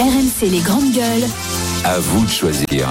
RMC 0.00 0.48
les 0.48 0.60
grandes 0.60 0.94
gueules. 0.94 1.28
À 1.84 1.98
vous 1.98 2.24
de 2.24 2.30
choisir. 2.30 2.88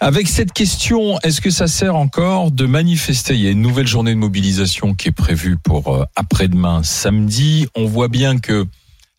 Avec 0.00 0.26
cette 0.26 0.52
question, 0.52 1.20
est-ce 1.20 1.40
que 1.40 1.50
ça 1.50 1.68
sert 1.68 1.94
encore 1.94 2.50
de 2.50 2.66
manifester? 2.66 3.34
Il 3.34 3.42
y 3.42 3.46
a 3.46 3.52
une 3.52 3.62
nouvelle 3.62 3.86
journée 3.86 4.10
de 4.10 4.18
mobilisation 4.18 4.94
qui 4.94 5.06
est 5.06 5.12
prévue 5.12 5.56
pour 5.56 5.94
euh, 5.94 6.04
après-demain, 6.16 6.82
samedi. 6.82 7.68
On 7.76 7.86
voit 7.86 8.08
bien 8.08 8.38
que 8.38 8.66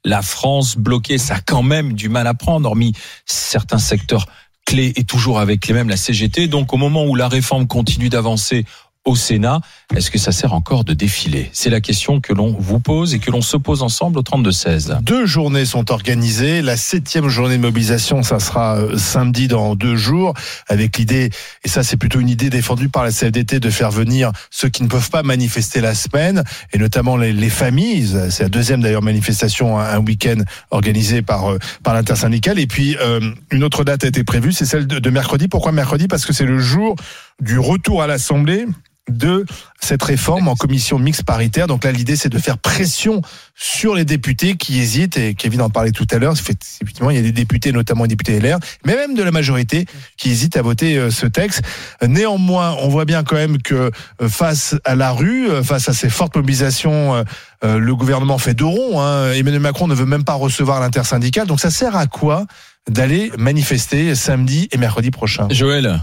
la 0.04 0.21
France 0.21 0.76
bloquée, 0.76 1.18
ça 1.18 1.36
a 1.36 1.40
quand 1.40 1.63
même 1.63 1.94
du 1.94 2.10
mal 2.10 2.28
à 2.28 2.33
prendre, 2.33 2.67
hormis 2.67 2.91
certains 3.25 3.79
secteurs 3.79 4.25
clés 4.65 4.91
et 4.97 5.05
toujours 5.05 5.39
avec 5.39 5.65
les 5.67 5.73
mêmes, 5.73 5.87
la 5.87 5.96
CGT. 5.96 6.49
Donc 6.49 6.73
au 6.73 6.78
moment 6.78 7.05
où 7.05 7.15
la 7.15 7.29
réforme 7.29 7.67
continue 7.67 8.09
d'avancer, 8.09 8.65
au 9.08 9.15
Sénat. 9.15 9.62
Est-ce 9.96 10.12
que 10.12 10.19
ça 10.19 10.33
sert 10.33 10.53
encore 10.53 10.83
de 10.83 10.94
défiler 10.94 11.49
C'est 11.53 11.69
la 11.69 11.79
question 11.79 12.19
que 12.19 12.33
l'on 12.33 12.53
vous 12.60 12.79
pose 12.79 13.13
et 13.13 13.19
que 13.19 13.31
l'on 13.31 13.41
se 13.41 13.55
pose 13.55 13.81
ensemble 13.81 14.19
au 14.19 14.22
32-16. 14.22 15.01
Deux 15.01 15.26
journées 15.26 15.65
sont 15.65 15.91
organisées. 15.91 16.62
La 16.62 16.76
septième 16.76 17.30
journée 17.30 17.55
de 17.55 17.62
mobilisation, 17.62 18.22
ça 18.22 18.40
sera 18.40 18.76
euh, 18.76 18.98
samedi 18.98 19.48
dans 19.48 19.76
deux 19.76 19.96
jours, 19.96 20.34
avec 20.68 20.98
l'idée, 20.98 21.30
et 21.63 21.70
ça 21.70 21.84
c'est 21.84 21.96
plutôt 21.96 22.20
une 22.20 22.27
idée 22.27 22.49
défendue 22.49 22.90
par 22.90 23.05
la 23.05 23.12
CFDT, 23.12 23.62
de 23.62 23.70
faire 23.70 23.91
venir 23.91 24.32
ceux 24.52 24.68
qui 24.68 24.84
ne 24.84 24.90
peuvent 24.90 25.10
pas 25.10 25.24
manifester 25.24 25.80
la 25.80 25.96
semaine, 25.96 26.44
et 26.74 26.77
notamment 26.77 27.16
les, 27.16 27.49
familles. 27.49 28.13
C'est 28.30 28.44
la 28.44 28.49
deuxième 28.49 28.82
d'ailleurs 28.82 29.04
manifestation, 29.04 29.80
un 29.80 29.99
week-end 29.99 30.41
organisé 30.70 31.21
par, 31.21 31.54
euh, 31.54 31.60
par 31.82 31.94
l'intersyndicale. 31.94 32.60
Et 32.60 32.68
puis 32.68 32.98
euh, 32.99 33.21
une 33.52 33.63
autre 33.63 33.85
date 33.85 34.04
a 34.04 34.08
été 34.08 34.26
prévue, 34.26 34.52
c'est 34.52 34.66
celle 34.66 34.85
de 34.85 35.10
mercredi. 35.10 35.48
Pourquoi 35.48 35.71
mercredi? 35.71 36.10
Parce 36.10 36.26
que 36.26 36.34
c'est 36.34 36.46
le 36.46 36.60
jour 36.60 36.98
du 37.41 37.58
retour 37.58 38.02
à 38.02 38.08
l'Assemblée 38.08 38.66
de 39.10 39.46
cette 39.80 40.04
réforme 40.04 40.48
en 40.48 40.56
commission 40.56 41.00
mixte 41.00 41.24
paritaire. 41.24 41.68
Donc 41.68 41.84
là, 41.84 41.92
l'idée, 41.92 42.16
c'est 42.16 42.30
de 42.30 42.38
faire 42.38 42.58
pression 42.58 43.22
sur 43.56 43.96
les 43.96 44.06
députés 44.06 44.56
qui 44.56 44.80
hésitent, 44.80 45.18
et 45.18 45.34
Kevin 45.34 45.62
en 45.62 45.70
parlait 45.70 45.92
tout 45.92 46.08
à 46.12 46.18
l'heure, 46.18 46.34
effectivement, 46.34 47.10
il 47.10 47.16
y 47.16 47.20
a 47.20 47.24
des 47.24 47.32
députés, 47.32 47.72
notamment 47.72 48.04
des 48.04 48.10
députés 48.10 48.40
LR, 48.40 48.60
mais 48.86 48.96
même 48.96 49.16
de 49.16 49.24
la 49.24 49.32
majorité, 49.32 49.86
qui 50.18 50.30
hésitent 50.30 50.58
à 50.58 50.62
voter 50.62 50.98
euh, 50.98 51.10
ce 51.10 51.26
texte. 51.26 51.62
Néanmoins, 52.05 52.76
on 52.82 52.90
voit 52.90 53.05
bien 53.05 53.24
quand 53.24 53.36
même 53.36 53.62
que 53.62 53.91
euh, 54.22 54.30
face 54.30 54.76
à 54.84 54.96
la 54.96 55.12
rue, 55.12 55.49
euh, 55.49 55.64
face 55.64 55.90
à 55.90 55.94
ces 55.94 56.10
fortes 56.10 56.36
mobilisations, 56.36 57.24
le 57.64 57.96
gouvernement 57.96 58.38
fait 58.38 58.54
deux 58.54 58.66
ronds. 58.66 59.02
Hein. 59.02 59.32
Emmanuel 59.34 59.62
Macron 59.62 59.88
ne 59.88 59.96
veut 59.96 60.05
même 60.05 60.24
pas 60.24 60.34
recevoir 60.34 60.80
l'intersyndicale. 60.80 61.48
Donc 61.48 61.60
ça 61.60 61.71
sert 61.71 61.96
à 61.96 62.05
quoi 62.05 62.46
d'aller 62.90 63.32
manifester 63.38 64.16
samedi 64.16 64.67
et 64.71 64.77
mercredi 64.77 65.11
prochain? 65.11 65.47
Joël 65.49 65.99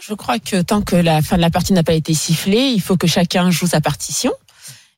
je 0.00 0.14
crois 0.14 0.38
que 0.38 0.62
tant 0.62 0.82
que 0.82 0.96
la 0.96 1.22
fin 1.22 1.36
de 1.36 1.40
la 1.40 1.50
partie 1.50 1.72
n'a 1.72 1.82
pas 1.82 1.92
été 1.92 2.14
sifflée, 2.14 2.70
il 2.74 2.80
faut 2.80 2.96
que 2.96 3.06
chacun 3.06 3.50
joue 3.50 3.66
sa 3.66 3.80
partition. 3.80 4.32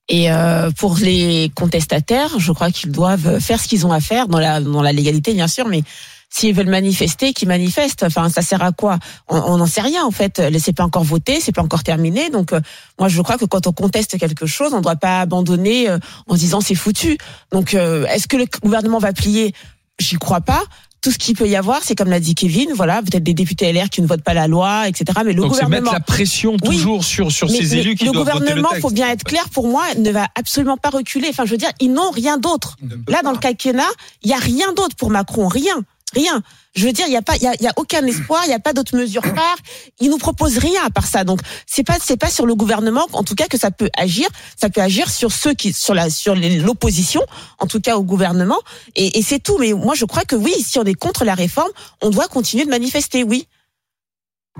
Et 0.08 0.30
euh, 0.30 0.70
pour 0.72 0.96
les 0.96 1.52
contestataires, 1.54 2.38
je 2.38 2.52
crois 2.52 2.70
qu'ils 2.70 2.90
doivent 2.90 3.38
faire 3.38 3.60
ce 3.60 3.68
qu'ils 3.68 3.86
ont 3.86 3.92
à 3.92 4.00
faire 4.00 4.26
dans 4.26 4.40
la 4.40 4.60
dans 4.60 4.82
la 4.82 4.92
légalité, 4.92 5.32
bien 5.34 5.46
sûr, 5.46 5.68
mais 5.68 5.82
s'ils 6.28 6.54
veulent 6.54 6.68
manifester, 6.68 7.32
qu'ils 7.32 7.48
manifestent. 7.48 8.02
Enfin, 8.02 8.28
ça 8.28 8.42
sert 8.42 8.62
à 8.62 8.72
quoi? 8.72 8.98
On 9.28 9.56
n'en 9.56 9.66
sait 9.66 9.80
rien 9.80 10.04
en 10.04 10.10
fait. 10.10 10.42
C'est 10.58 10.72
pas 10.72 10.84
encore 10.84 11.04
voté, 11.04 11.40
c'est 11.40 11.52
pas 11.52 11.62
encore 11.62 11.84
terminé. 11.84 12.28
Donc, 12.30 12.52
euh, 12.52 12.60
moi, 12.98 13.08
je 13.08 13.20
crois 13.22 13.38
que 13.38 13.44
quand 13.44 13.66
on 13.66 13.72
conteste 13.72 14.18
quelque 14.18 14.46
chose, 14.46 14.72
on 14.72 14.78
ne 14.78 14.82
doit 14.82 14.96
pas 14.96 15.20
abandonner 15.20 15.88
euh, 15.88 15.98
en 16.26 16.34
disant 16.34 16.60
c'est 16.60 16.74
foutu. 16.74 17.16
Donc, 17.52 17.74
est-ce 17.74 18.26
que 18.26 18.36
le 18.36 18.46
gouvernement 18.60 18.98
va 18.98 19.12
plier? 19.12 19.54
J'y 20.00 20.16
crois 20.16 20.40
pas 20.40 20.62
tout 21.00 21.10
ce 21.10 21.18
qu'il 21.18 21.34
peut 21.34 21.48
y 21.48 21.56
avoir, 21.56 21.82
c'est 21.82 21.94
comme 21.94 22.10
l'a 22.10 22.20
dit 22.20 22.34
Kevin, 22.34 22.70
voilà, 22.74 23.02
peut-être 23.02 23.22
des 23.22 23.34
députés 23.34 23.72
LR 23.72 23.88
qui 23.88 24.02
ne 24.02 24.06
votent 24.06 24.22
pas 24.22 24.34
la 24.34 24.48
loi, 24.48 24.88
etc. 24.88 25.18
Mais 25.24 25.32
le 25.32 25.40
Donc 25.40 25.52
gouvernement 25.52 25.80
mettre 25.80 25.92
la 25.92 26.00
pression 26.00 26.56
toujours 26.56 27.04
sur 27.04 27.32
sur 27.32 27.48
ces 27.48 27.76
élus 27.76 27.94
qui 27.94 28.04
le 28.04 28.12
doivent 28.12 28.26
gouvernement, 28.26 28.68
voter 28.68 28.76
le 28.76 28.80
faut 28.80 28.90
bien 28.90 29.08
être 29.08 29.24
clair 29.24 29.48
pour 29.48 29.68
moi, 29.68 29.84
ne 29.96 30.10
va 30.10 30.26
absolument 30.34 30.76
pas 30.76 30.90
reculer. 30.90 31.28
Enfin, 31.30 31.44
je 31.46 31.52
veux 31.52 31.56
dire, 31.56 31.72
ils 31.80 31.92
n'ont 31.92 32.10
rien 32.10 32.38
d'autre. 32.38 32.76
Là, 33.08 33.22
dans 33.22 33.32
le 33.32 33.38
quinquennat, 33.38 33.90
il 34.22 34.30
y 34.30 34.34
a 34.34 34.38
rien 34.38 34.72
d'autre 34.72 34.96
pour 34.96 35.10
Macron, 35.10 35.48
rien. 35.48 35.82
Rien. 36.14 36.42
Je 36.74 36.86
veux 36.86 36.92
dire, 36.92 37.06
il 37.06 37.12
y 37.12 37.16
a 37.16 37.22
pas, 37.22 37.36
il 37.36 37.42
y 37.42 37.46
a, 37.46 37.54
y 37.60 37.66
a, 37.66 37.72
aucun 37.76 38.04
espoir, 38.06 38.42
il 38.44 38.48
n'y 38.48 38.54
a 38.54 38.60
pas 38.60 38.72
d'autres 38.72 38.96
mesures 38.96 39.24
phares. 39.24 39.58
Il 40.00 40.10
nous 40.10 40.18
propose 40.18 40.58
rien 40.58 40.84
à 40.84 40.90
part 40.90 41.06
ça. 41.06 41.24
Donc 41.24 41.40
c'est 41.66 41.84
pas, 41.84 41.98
c'est 42.00 42.16
pas 42.16 42.30
sur 42.30 42.46
le 42.46 42.54
gouvernement, 42.54 43.06
en 43.12 43.22
tout 43.22 43.34
cas 43.34 43.46
que 43.46 43.58
ça 43.58 43.70
peut 43.70 43.90
agir. 43.96 44.28
Ça 44.60 44.70
peut 44.70 44.80
agir 44.80 45.10
sur 45.10 45.32
ceux 45.32 45.54
qui, 45.54 45.72
sur 45.72 45.94
la, 45.94 46.10
sur 46.10 46.34
l'opposition, 46.34 47.22
en 47.58 47.66
tout 47.66 47.80
cas 47.80 47.96
au 47.96 48.02
gouvernement. 48.02 48.58
Et, 48.96 49.18
et 49.18 49.22
c'est 49.22 49.40
tout. 49.40 49.58
Mais 49.58 49.72
moi, 49.72 49.94
je 49.94 50.04
crois 50.04 50.24
que 50.24 50.36
oui, 50.36 50.54
si 50.60 50.78
on 50.78 50.84
est 50.84 50.94
contre 50.94 51.24
la 51.24 51.34
réforme, 51.34 51.70
on 52.02 52.10
doit 52.10 52.28
continuer 52.28 52.64
de 52.64 52.70
manifester. 52.70 53.24
Oui. 53.24 53.46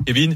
Kevin? 0.07 0.35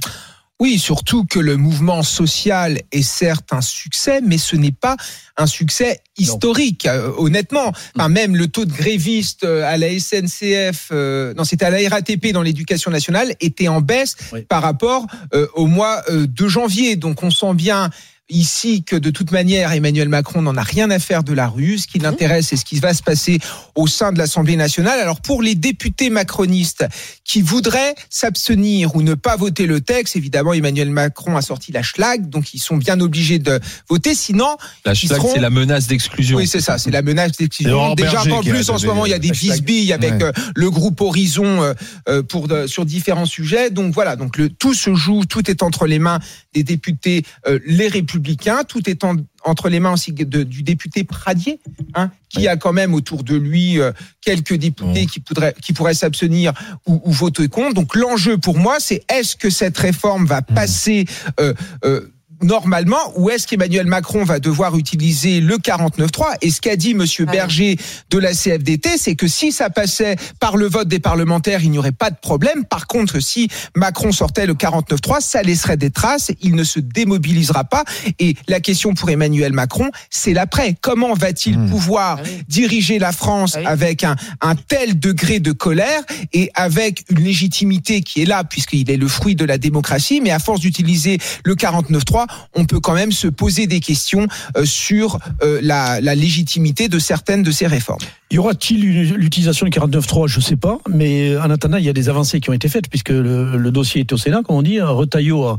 Oui, 0.65 0.79
surtout 0.79 1.27
que 1.27 1.39
le 1.39 1.59
mouvement 1.59 2.03
social 2.03 2.81
est 2.91 3.03
certes 3.03 3.53
un 3.53 3.61
succès, 3.61 4.23
mais 4.25 4.39
ce 4.39 4.57
n'est 4.57 4.73
pas 4.73 4.97
un 5.37 5.45
succès 5.45 6.01
historique, 6.17 6.87
euh, 6.87 7.13
honnêtement. 7.19 7.71
Enfin, 7.95 8.09
même 8.09 8.35
le 8.35 8.49
taux 8.49 8.65
de 8.65 8.73
grévistes 8.73 9.45
euh, 9.45 9.63
à 9.71 9.77
la 9.77 9.89
SNCF, 9.89 10.89
euh, 10.91 11.35
non, 11.35 11.45
c'était 11.45 11.67
à 11.67 11.71
la 11.71 11.87
RATP 11.87 12.33
dans 12.33 12.41
l'éducation 12.41 12.91
nationale, 12.91 13.35
était 13.41 13.69
en 13.69 13.83
baisse 13.83 14.17
par 14.49 14.63
rapport 14.63 15.07
au 15.53 15.67
mois 15.67 16.03
de 16.11 16.49
janvier. 16.49 16.97
Donc 16.97 17.23
on 17.23 17.31
sent 17.31 17.53
bien 17.53 17.91
ici 18.35 18.83
que 18.83 18.97
de 18.97 19.11
toute 19.11 19.31
manière 19.31 19.73
Emmanuel 19.73 20.09
Macron 20.09 20.43
n'en 20.43 20.57
a 20.57 20.63
rien 20.63 20.91
à 20.91 20.99
faire 20.99 21.25
de 21.25 21.33
la 21.33 21.49
rue. 21.49 21.79
Ce 21.79 21.87
qui 21.87 21.99
l'intéresse, 21.99 22.49
c'est 22.49 22.57
ce 22.57 22.65
qui 22.65 22.81
va 22.81 22.93
se 22.93 23.03
passer 23.03 23.39
au 23.75 23.87
sein 23.87 24.13
de 24.13 24.19
l'Assemblée 24.19 24.57
nationale. 24.57 25.01
Alors 25.01 25.21
pour 25.21 25.43
les 25.43 25.55
députés 25.55 26.11
macronistes 26.11 26.85
qui 27.25 27.41
voudraient 27.43 27.95
s'abstenir 28.11 28.97
ou 28.97 29.03
ne 29.03 29.15
pas 29.15 29.37
voter 29.37 29.67
le 29.67 29.81
texte, 29.81 30.17
évidemment 30.17 30.53
Emmanuel 30.53 30.91
Macron 30.91 31.37
a 31.37 31.43
sorti 31.43 31.73
la 31.73 31.83
schlag, 31.83 32.29
donc 32.29 32.55
ils 32.55 32.59
sont 32.59 32.77
bien 32.77 33.01
obligés 33.01 33.39
de 33.39 33.61
voter. 33.89 34.15
Sinon, 34.15 34.57
la 34.85 34.95
schlag, 34.95 35.21
c'est 35.33 35.41
la 35.41 35.51
menace 35.51 35.87
d'exclusion. 35.87 36.37
Oui, 36.37 36.47
c'est 36.47 36.61
ça, 36.61 36.79
c'est 36.79 36.91
la 36.91 37.03
menace 37.03 37.33
d'exclusion. 37.33 37.95
Déjà 37.95 38.23
en 38.23 38.43
plus 38.43 38.71
en 38.71 38.79
ce 38.79 38.87
moment, 38.87 39.07
il 39.07 39.11
y 39.11 39.15
a 39.15 39.19
des 39.19 39.31
bisbilles 39.31 39.93
avec 39.93 40.21
euh, 40.23 40.33
le 40.55 40.71
groupe 40.71 41.01
Horizon 41.01 41.63
euh, 41.63 41.75
euh, 42.09 42.23
pour 42.23 42.49
sur 42.67 42.85
différents 42.85 43.27
sujets. 43.27 43.71
Donc 43.71 43.95
voilà, 43.95 44.17
donc 44.17 44.37
le 44.37 44.49
tout 44.49 44.75
se 44.75 44.95
joue, 44.95 45.25
tout 45.25 45.51
est 45.51 45.63
entre 45.63 45.87
les 45.87 45.99
mains 45.99 46.19
des 46.53 46.63
députés 46.63 47.25
les 47.67 47.89
républicains 47.89 48.24
tout 48.69 48.89
est 48.89 49.05
entre 49.45 49.69
les 49.69 49.81
mains 49.81 49.93
aussi 49.93 50.13
du 50.13 50.63
député 50.63 51.05
Pradier, 51.05 51.61
hein, 51.95 52.11
qui 52.29 52.49
a 52.49 52.57
quand 52.57 52.73
même 52.73 52.95
autour 52.95 53.25
de 53.25 53.37
lui 53.37 53.81
euh, 53.81 53.93
quelques 54.21 54.55
députés 54.55 55.07
qui, 55.07 55.21
pourraient, 55.21 55.55
qui 55.61 55.73
pourraient 55.73 55.95
s'abstenir 55.95 56.53
ou, 56.87 57.01
voter 57.13 57.49
contre. 57.49 57.75
Donc 57.75 57.95
l'enjeu 57.95 58.39
pour 58.39 58.57
moi, 58.57 58.77
c'est 58.79 59.05
est-ce 59.11 59.37
que 59.37 59.51
cette 59.51 59.77
réforme 59.77 60.27
va 60.27 60.41
mmh. 60.41 60.55
passer 60.55 61.05
euh, 61.41 61.55
euh, 61.85 62.09
normalement 62.43 63.13
ou 63.17 63.31
est-ce 63.31 63.47
qu'Emmanuel 63.47 63.87
Macron 63.87 64.25
va 64.25 64.39
devoir 64.39 64.77
utiliser 64.77 65.41
le 65.41 65.57
49.3 65.57 66.37
Et 66.43 66.51
ce 66.51 66.61
qu'a 66.61 66.77
dit 66.77 66.95
Monsieur 66.95 67.25
Berger 67.25 67.77
de 68.11 68.19
la 68.19 68.33
CFDT, 68.33 68.91
c'est 68.99 69.15
que 69.15 69.29
si 69.29 69.53
ça 69.53 69.71
passait 69.71 70.17
par 70.41 70.57
le 70.57 70.67
vote 70.67 70.89
des 70.89 70.99
parlementaires, 70.99 71.63
il 71.63 71.71
n'y 71.71 71.79
aurait 71.79 71.93
pas 71.93 72.11
de 72.11 72.17
problème. 72.17 72.65
Par 72.65 72.87
contre, 72.87 73.21
si 73.21 73.49
Macron 73.75 74.13
sortait 74.13 74.47
le 74.47 74.55
49.3, 74.55 75.21
ça 75.21 75.43
laisserait 75.43 75.77
des 75.77 75.91
traces. 75.91 76.33
Il 76.41 76.55
ne 76.55 76.65
se 76.65 76.81
démobilisera 76.81 77.65
pas. 77.65 77.85
Et 78.19 78.37
la 78.49 78.61
question 78.61 78.95
pour 78.95 79.11
Emmanuel 79.11 79.53
Macron, 79.53 79.91
c'est 80.11 80.33
l'après. 80.33 80.77
Comment 80.81 81.15
va-t-il 81.15 81.59
hmm. 81.59 81.71
pouvoir 81.71 82.21
ah 82.23 82.29
diriger 82.49 82.99
la 82.99 83.13
France 83.13 83.57
ah 83.57 83.69
avec 83.69 84.05
un, 84.05 84.17
un 84.41 84.55
tel 84.55 84.99
degré 84.99 85.41
de 85.41 85.53
colère 85.53 86.03
et 86.33 86.51
avec 86.55 87.05
une 87.11 87.21
légitimité 87.21 88.03
qui 88.03 88.23
est 88.23 88.27
là 88.27 88.45
puisqu'il 88.45 88.91
est 88.91 88.97
le 88.97 89.09
fruit 89.09 89.35
de 89.35 89.45
la 89.45 89.59
démocratie, 89.59 90.21
mais 90.21 90.31
à 90.31 90.39
force 90.39 90.61
d'utiliser 90.61 91.19
le 91.45 91.55
49.3, 91.55 92.24
on 92.55 92.65
peut 92.65 92.81
quand 92.81 92.95
même 92.95 93.13
se 93.13 93.29
poser 93.29 93.67
des 93.67 93.81
questions 93.81 94.27
euh, 94.57 94.65
sur 94.65 95.19
euh, 95.43 95.61
la, 95.63 96.01
légitimité 96.01 96.89
de 96.89 96.99
certaines 96.99 97.43
de 97.43 97.51
ces 97.51 97.67
réformes. 97.67 98.01
Y 98.31 98.39
aura-t-il 98.39 99.15
l'utilisation 99.15 99.67
du 99.67 99.71
49.3 99.71 100.29
Je 100.29 100.39
ne 100.39 100.43
sais 100.43 100.57
pas, 100.57 100.79
mais 100.89 101.37
en 101.37 101.51
attendant, 101.51 101.77
il 101.77 101.85
y 101.85 101.89
a 101.89 101.93
des 101.93 102.09
avancées 102.09 102.41
qui 102.41 102.51
ont 102.51 102.53
été 102.53 102.69
faites 102.69 102.89
puisque 102.89 103.11
le, 103.11 103.71
dossier 103.71 104.03
est 104.03 104.13
au 104.13 104.17
Sénat, 104.17 104.43
comme 104.45 104.57
on 104.57 104.63
dit. 104.63 104.81
Retailleau 104.81 105.45
a, 105.45 105.57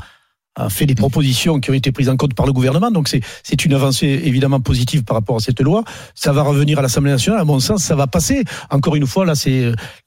a 0.56 0.70
fait 0.70 0.86
des 0.86 0.96
propositions 0.96 1.60
qui 1.60 1.70
ont 1.70 1.74
été 1.74 1.92
prises 1.92 2.10
en 2.10 2.18
compte 2.18 2.34
par 2.34 2.46
le 2.46 2.54
gouvernement. 2.54 2.92
Donc 2.92 3.10
c'est 3.10 3.66
une 3.66 3.74
avancée 3.74 4.22
évidemment 4.24 4.60
positive 4.60 5.04
par 5.04 5.16
rapport 5.16 5.36
à 5.38 5.40
cette 5.40 5.62
loi. 5.62 5.84
Ça 6.16 6.32
va 6.32 6.44
revenir 6.44 6.80
à 6.80 6.82
l'Assemblée 6.82 7.12
nationale. 7.12 7.42
À 7.42 7.46
mon 7.46 7.60
sens, 7.60 7.84
ça 7.84 7.96
va 7.96 8.08
passer. 8.08 8.44
Encore 8.70 8.96
une 8.96 9.08
fois, 9.08 9.26
là, 9.26 9.34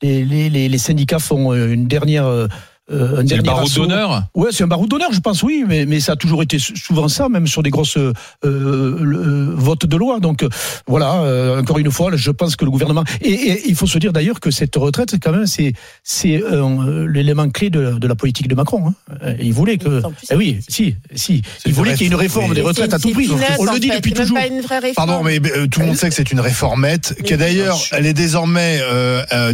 les, 0.02 0.78
syndicats 0.78 1.18
font 1.18 1.52
une 1.54 1.86
dernière 1.86 2.48
euh, 2.90 3.22
c'est 3.26 3.38
un 3.38 3.42
barreau 3.42 3.68
d'honneur 3.68 4.24
Ouais, 4.34 4.48
c'est 4.50 4.64
un 4.64 4.66
barreau 4.66 4.86
d'honneur, 4.86 5.12
je 5.12 5.20
pense, 5.20 5.42
oui, 5.42 5.64
mais, 5.66 5.84
mais 5.84 6.00
ça 6.00 6.12
a 6.12 6.16
toujours 6.16 6.42
été 6.42 6.58
souvent 6.58 7.08
ça, 7.08 7.28
même 7.28 7.46
sur 7.46 7.62
des 7.62 7.70
grosses 7.70 7.98
euh, 7.98 8.12
euh 8.44 9.52
votes 9.54 9.86
de 9.86 9.96
loi. 9.96 10.20
Donc 10.20 10.46
voilà, 10.86 11.16
euh, 11.16 11.60
encore 11.60 11.78
une 11.78 11.90
fois, 11.90 12.10
je 12.14 12.30
pense 12.30 12.56
que 12.56 12.64
le 12.64 12.70
gouvernement 12.70 13.04
et, 13.20 13.62
il 13.66 13.74
faut 13.74 13.86
se 13.86 13.98
dire 13.98 14.12
d'ailleurs 14.12 14.40
que 14.40 14.50
cette 14.50 14.74
retraite, 14.76 15.16
quand 15.22 15.32
même, 15.32 15.46
c'est 15.46 15.72
c'est 16.02 16.42
l'élément 17.08 17.48
clé 17.50 17.70
de, 17.70 17.98
de, 17.98 18.08
la 18.08 18.14
politique 18.14 18.48
de 18.48 18.54
Macron. 18.54 18.88
Hein. 18.88 19.34
Il 19.40 19.52
voulait 19.52 19.76
que, 19.76 20.02
eh 20.30 20.34
oui, 20.34 20.60
si, 20.68 20.96
si, 21.14 21.42
il 21.66 21.74
voulait 21.74 21.92
qu'il 21.92 22.02
y 22.02 22.04
ait 22.04 22.12
une 22.12 22.14
réforme 22.14 22.54
des 22.54 22.62
retraites 22.62 22.94
à 22.94 22.98
tout 22.98 23.10
prix. 23.10 23.28
On 23.58 23.64
le 23.64 23.78
dit 23.78 23.90
depuis 23.90 24.12
toujours. 24.12 24.38
Pardon, 24.96 25.22
mais 25.22 25.40
tout 25.70 25.80
le 25.80 25.86
monde 25.86 25.96
sait 25.96 26.08
que 26.08 26.14
c'est 26.14 26.32
une 26.32 26.40
réformette, 26.40 27.16
qui 27.24 27.36
d'ailleurs, 27.36 27.78
elle 27.92 28.06
est 28.06 28.14
désormais 28.14 28.80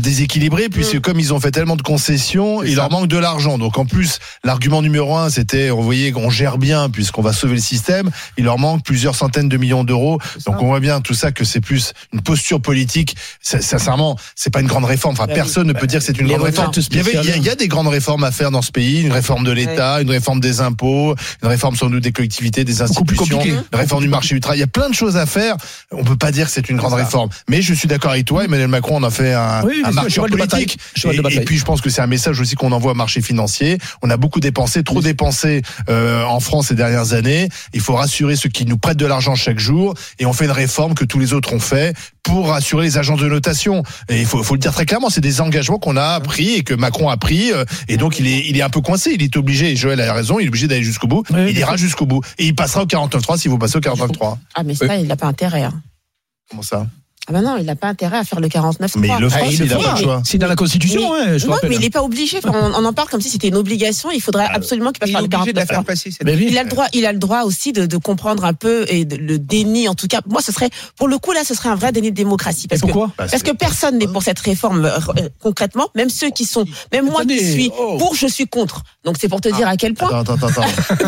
déséquilibrée, 0.01 0.69
puisque 0.69 0.97
mm. 0.97 1.01
comme 1.01 1.19
ils 1.19 1.35
ont 1.35 1.41
fait 1.41 1.51
tellement 1.51 1.77
de 1.77 1.83
concessions, 1.83 2.63
il 2.63 2.77
leur 2.77 2.91
manque 2.91 3.09
de 3.09 3.24
l'argent. 3.25 3.59
Donc 3.59 3.79
en 3.79 3.87
plus, 3.87 4.19
l'argument 4.45 4.83
numéro 4.83 5.17
un, 5.17 5.31
c'était, 5.31 5.71
on 5.71 5.81
voyait 5.81 6.13
qu'on 6.13 6.31
gère 6.31 6.59
bien 6.59 6.91
puisqu'on 6.91 7.23
va 7.23 7.33
sauver 7.33 7.55
le 7.55 7.61
système. 7.61 8.11
Il 8.37 8.45
leur 8.45 8.59
manque 8.59 8.85
plusieurs 8.85 9.17
centaines 9.17 9.49
de 9.49 9.57
millions 9.57 9.85
d'euros. 9.85 10.19
Donc 10.47 10.63
on 10.63 10.67
voit 10.67 10.81
bien 10.81 11.01
tout 11.01 11.15
ça 11.15 11.33
que 11.33 11.45
c'est 11.45 11.61
plus 11.61 11.93
une 12.13 12.21
posture 12.21 12.61
politique. 12.61 13.17
Sincèrement, 13.41 14.17
c'est 14.37 14.53
pas 14.53 14.61
une 14.61 14.67
grande 14.67 14.85
réforme. 14.85 15.15
Enfin, 15.15 15.27
bah 15.27 15.35
personne 15.35 15.67
ne 15.67 15.73
peut 15.73 15.87
dire 15.87 16.01
que 16.01 16.05
c'est 16.05 16.19
une 16.19 16.29
grande 16.29 16.43
réforme. 16.43 16.71
Il 16.91 16.97
y, 16.97 17.01
avait, 17.01 17.13
il, 17.37 17.43
y 17.43 17.49
a, 17.49 17.55
des 17.55 17.69
grandes 17.69 17.89
réformes 17.89 18.25
à 18.25 18.31
faire 18.31 18.51
dans 18.51 18.63
ce 18.63 18.71
pays. 18.71 19.03
Une 19.03 19.13
réforme 19.13 19.45
de 19.45 19.53
l'État, 19.53 20.01
une 20.03 20.11
réforme 20.11 20.41
des 20.41 20.61
impôts, 20.61 21.15
une 21.43 21.49
réforme 21.49 21.77
sans 21.77 21.89
doute 21.89 22.03
des 22.03 22.13
collectivités, 22.13 22.65
des 22.65 22.83
institutions, 22.83 23.43
une 23.43 23.63
réforme 23.73 24.03
du 24.03 24.09
marché 24.09 24.35
du 24.35 24.41
travail. 24.41 24.59
Il 24.59 24.61
y 24.61 24.65
a 24.65 24.69
plein 24.69 24.91
de 24.91 24.95
choses 24.95 25.17
à 25.17 25.27
faire. 25.27 25.57
On 25.91 26.05
peut 26.05 26.17
pas 26.17 26.31
dire 26.31 26.47
que 26.47 26.53
c'est 26.53 26.69
une 26.69 26.77
grande 26.77 26.95
réforme. 26.95 27.31
Mais 27.49 27.63
je 27.63 27.73
suis 27.73 27.89
d'accord 27.89 28.13
avec 28.13 28.27
toi. 28.27 28.45
Emmanuel 28.45 28.69
Macron 28.69 28.97
en 28.97 29.03
a 29.03 29.11
fait 29.11 29.33
un, 29.33 29.63
un 29.85 29.91
marqueur 29.93 30.27
politique. 30.27 30.79
Et, 31.05 31.41
puis 31.41 31.59
je 31.59 31.65
pense 31.65 31.81
que 31.81 31.91
c'est 31.91 32.03
un 32.03 32.07
message 32.07 32.41
aussi 32.41 32.55
qu'on 32.55 32.73
envoie 32.73 32.93
au 32.93 32.97
marché 32.97 33.14
financier. 33.21 33.79
On 34.03 34.11
a 34.11 34.17
beaucoup 34.17 34.41
dépensé, 34.41 34.83
trop 34.83 35.01
dépensé 35.01 35.63
euh, 35.89 36.25
en 36.25 36.41
France 36.41 36.69
ces 36.69 36.75
dernières 36.75 37.13
années. 37.13 37.49
Il 37.73 37.81
faut 37.81 37.95
rassurer 37.95 38.37
ceux 38.37 38.49
qui 38.49 38.67
nous 38.67 38.79
prêtent 38.79 38.97
de 38.97 39.07
l'argent 39.07 39.35
chaque 39.35 39.59
jour. 39.59 39.95
Et 40.19 40.27
on 40.27 40.33
fait 40.33 40.45
une 40.47 40.51
réforme 40.51 40.95
que 40.95 41.05
tous 41.05 41.19
les 41.19 41.33
autres 41.33 41.53
ont 41.53 41.61
fait 41.61 41.97
pour 42.23 42.49
rassurer 42.49 42.85
les 42.85 42.99
agents 42.99 43.17
de 43.17 43.29
notation. 43.29 43.83
Et 44.09 44.21
il 44.21 44.27
faut, 44.27 44.43
faut 44.43 44.55
le 44.55 44.61
dire 44.61 44.73
très 44.73 44.87
clairement, 44.87 45.11
c'est 45.11 45.21
des 45.21 45.41
engagements 45.41 45.79
qu'on 45.79 45.97
a 45.97 46.19
pris 46.21 46.55
et 46.55 46.63
que 46.63 46.75
Macron 46.75 47.09
a 47.09 47.17
pris. 47.17 47.53
Euh, 47.53 47.65
et 47.89 47.97
donc 47.97 48.19
il 48.19 48.27
est, 48.27 48.49
il 48.49 48.57
est 48.57 48.63
un 48.63 48.71
peu 48.71 48.81
coincé. 48.81 49.13
Il 49.15 49.23
est 49.23 49.37
obligé. 49.37 49.73
Et 49.73 49.77
Joël 49.77 50.01
a 50.01 50.13
raison. 50.13 50.39
Il 50.39 50.47
est 50.47 50.49
obligé 50.49 50.69
d'aller 50.69 50.83
jusqu'au 50.83 51.07
bout. 51.07 51.25
il 51.31 51.57
ira 51.57 51.77
jusqu'au 51.77 52.07
bout. 52.07 52.23
Et 52.39 52.47
il 52.47 52.55
passera 52.55 52.83
au 52.83 52.87
49.3 52.87 53.39
s'il 53.39 53.51
vous 53.51 53.59
passer 53.59 53.77
au 53.77 53.81
49.3. 53.81 54.39
Ah 54.55 54.63
mais 54.63 54.75
ça, 54.75 54.97
il 54.97 55.07
n'a 55.07 55.17
pas 55.17 55.27
intérêt. 55.27 55.63
Hein. 55.63 55.83
Comment 56.51 56.63
ça? 56.63 56.87
Ah 57.27 57.33
ben 57.33 57.41
non, 57.41 57.57
il 57.57 57.65
n'a 57.65 57.75
pas 57.75 57.89
intérêt 57.89 58.19
à 58.19 58.25
faire 58.25 58.39
le 58.39 58.49
49 58.51 58.97
Mais 58.97 59.09
il 59.09 59.21
le 59.21 59.31
fera, 59.31 59.41
ah, 59.45 59.51
il 59.51 59.59
le 59.59 59.69
choix. 59.69 60.23
C'est 60.25 60.37
dans 60.37 60.47
la 60.47 60.57
Constitution, 60.57 61.01
mais, 61.15 61.39
je 61.39 61.47
mais 61.47 61.77
il 61.77 61.81
n'est 61.81 61.89
pas 61.89 62.03
obligé. 62.03 62.39
on, 62.45 62.85
en 62.85 62.93
parle 62.93 63.09
comme 63.09 63.23
si 63.23 63.31
c'était 63.31 63.49
une 63.49 63.57
obligation. 63.57 64.11
Il 64.11 64.21
faudrait 64.21 64.47
ah, 64.47 64.55
absolument 64.55 64.91
qu'il 64.93 65.01
passe 65.01 65.11
par 65.11 65.23
le 65.23 65.29
49 65.29 65.67
faire 65.67 65.85
passer, 65.85 66.11
Il 66.21 66.59
a 66.59 66.63
le 66.63 66.69
droit, 66.69 66.87
il 66.93 67.07
a 67.07 67.13
le 67.13 67.19
droit 67.19 67.43
aussi 67.45 67.73
de, 67.73 67.87
de 67.87 67.97
comprendre 67.97 68.45
un 68.45 68.53
peu 68.53 68.85
et 68.89 69.07
de, 69.07 69.17
le 69.17 69.39
déni. 69.39 69.89
En 69.89 69.95
tout 69.95 70.07
cas, 70.07 70.21
moi, 70.27 70.43
ce 70.43 70.53
serait, 70.53 70.69
pour 70.97 71.09
le 71.09 71.17
coup, 71.17 71.33
là, 71.33 71.45
ce 71.45 71.55
serait 71.55 71.71
un 71.71 71.77
vrai 71.77 71.93
déni 71.93 72.11
de 72.11 72.17
démocratie. 72.17 72.69
Parce 72.69 72.83
pourquoi 72.83 73.09
que, 73.09 73.29
Parce 73.31 73.43
que 73.43 73.53
personne 73.53 73.97
n'est 73.97 74.07
pour 74.07 74.23
cette 74.23 74.41
réforme 74.41 74.85
euh, 74.85 74.99
euh, 75.17 75.29
concrètement. 75.41 75.89
Même 75.95 76.11
ceux 76.11 76.29
qui 76.29 76.45
sont, 76.45 76.67
même 76.93 77.07
moi 77.07 77.25
qui 77.25 77.39
suis 77.39 77.71
oh. 77.79 77.97
pour, 77.99 78.15
je 78.15 78.27
suis 78.27 78.47
contre. 78.47 78.83
Donc 79.05 79.17
c'est 79.19 79.29
pour 79.29 79.41
te 79.41 79.49
dire 79.49 79.67
à 79.67 79.79
quel 79.79 79.95
point. 79.95 80.09
Attends, 80.09 80.35
attends, 80.35 80.49
attends. 80.49 80.63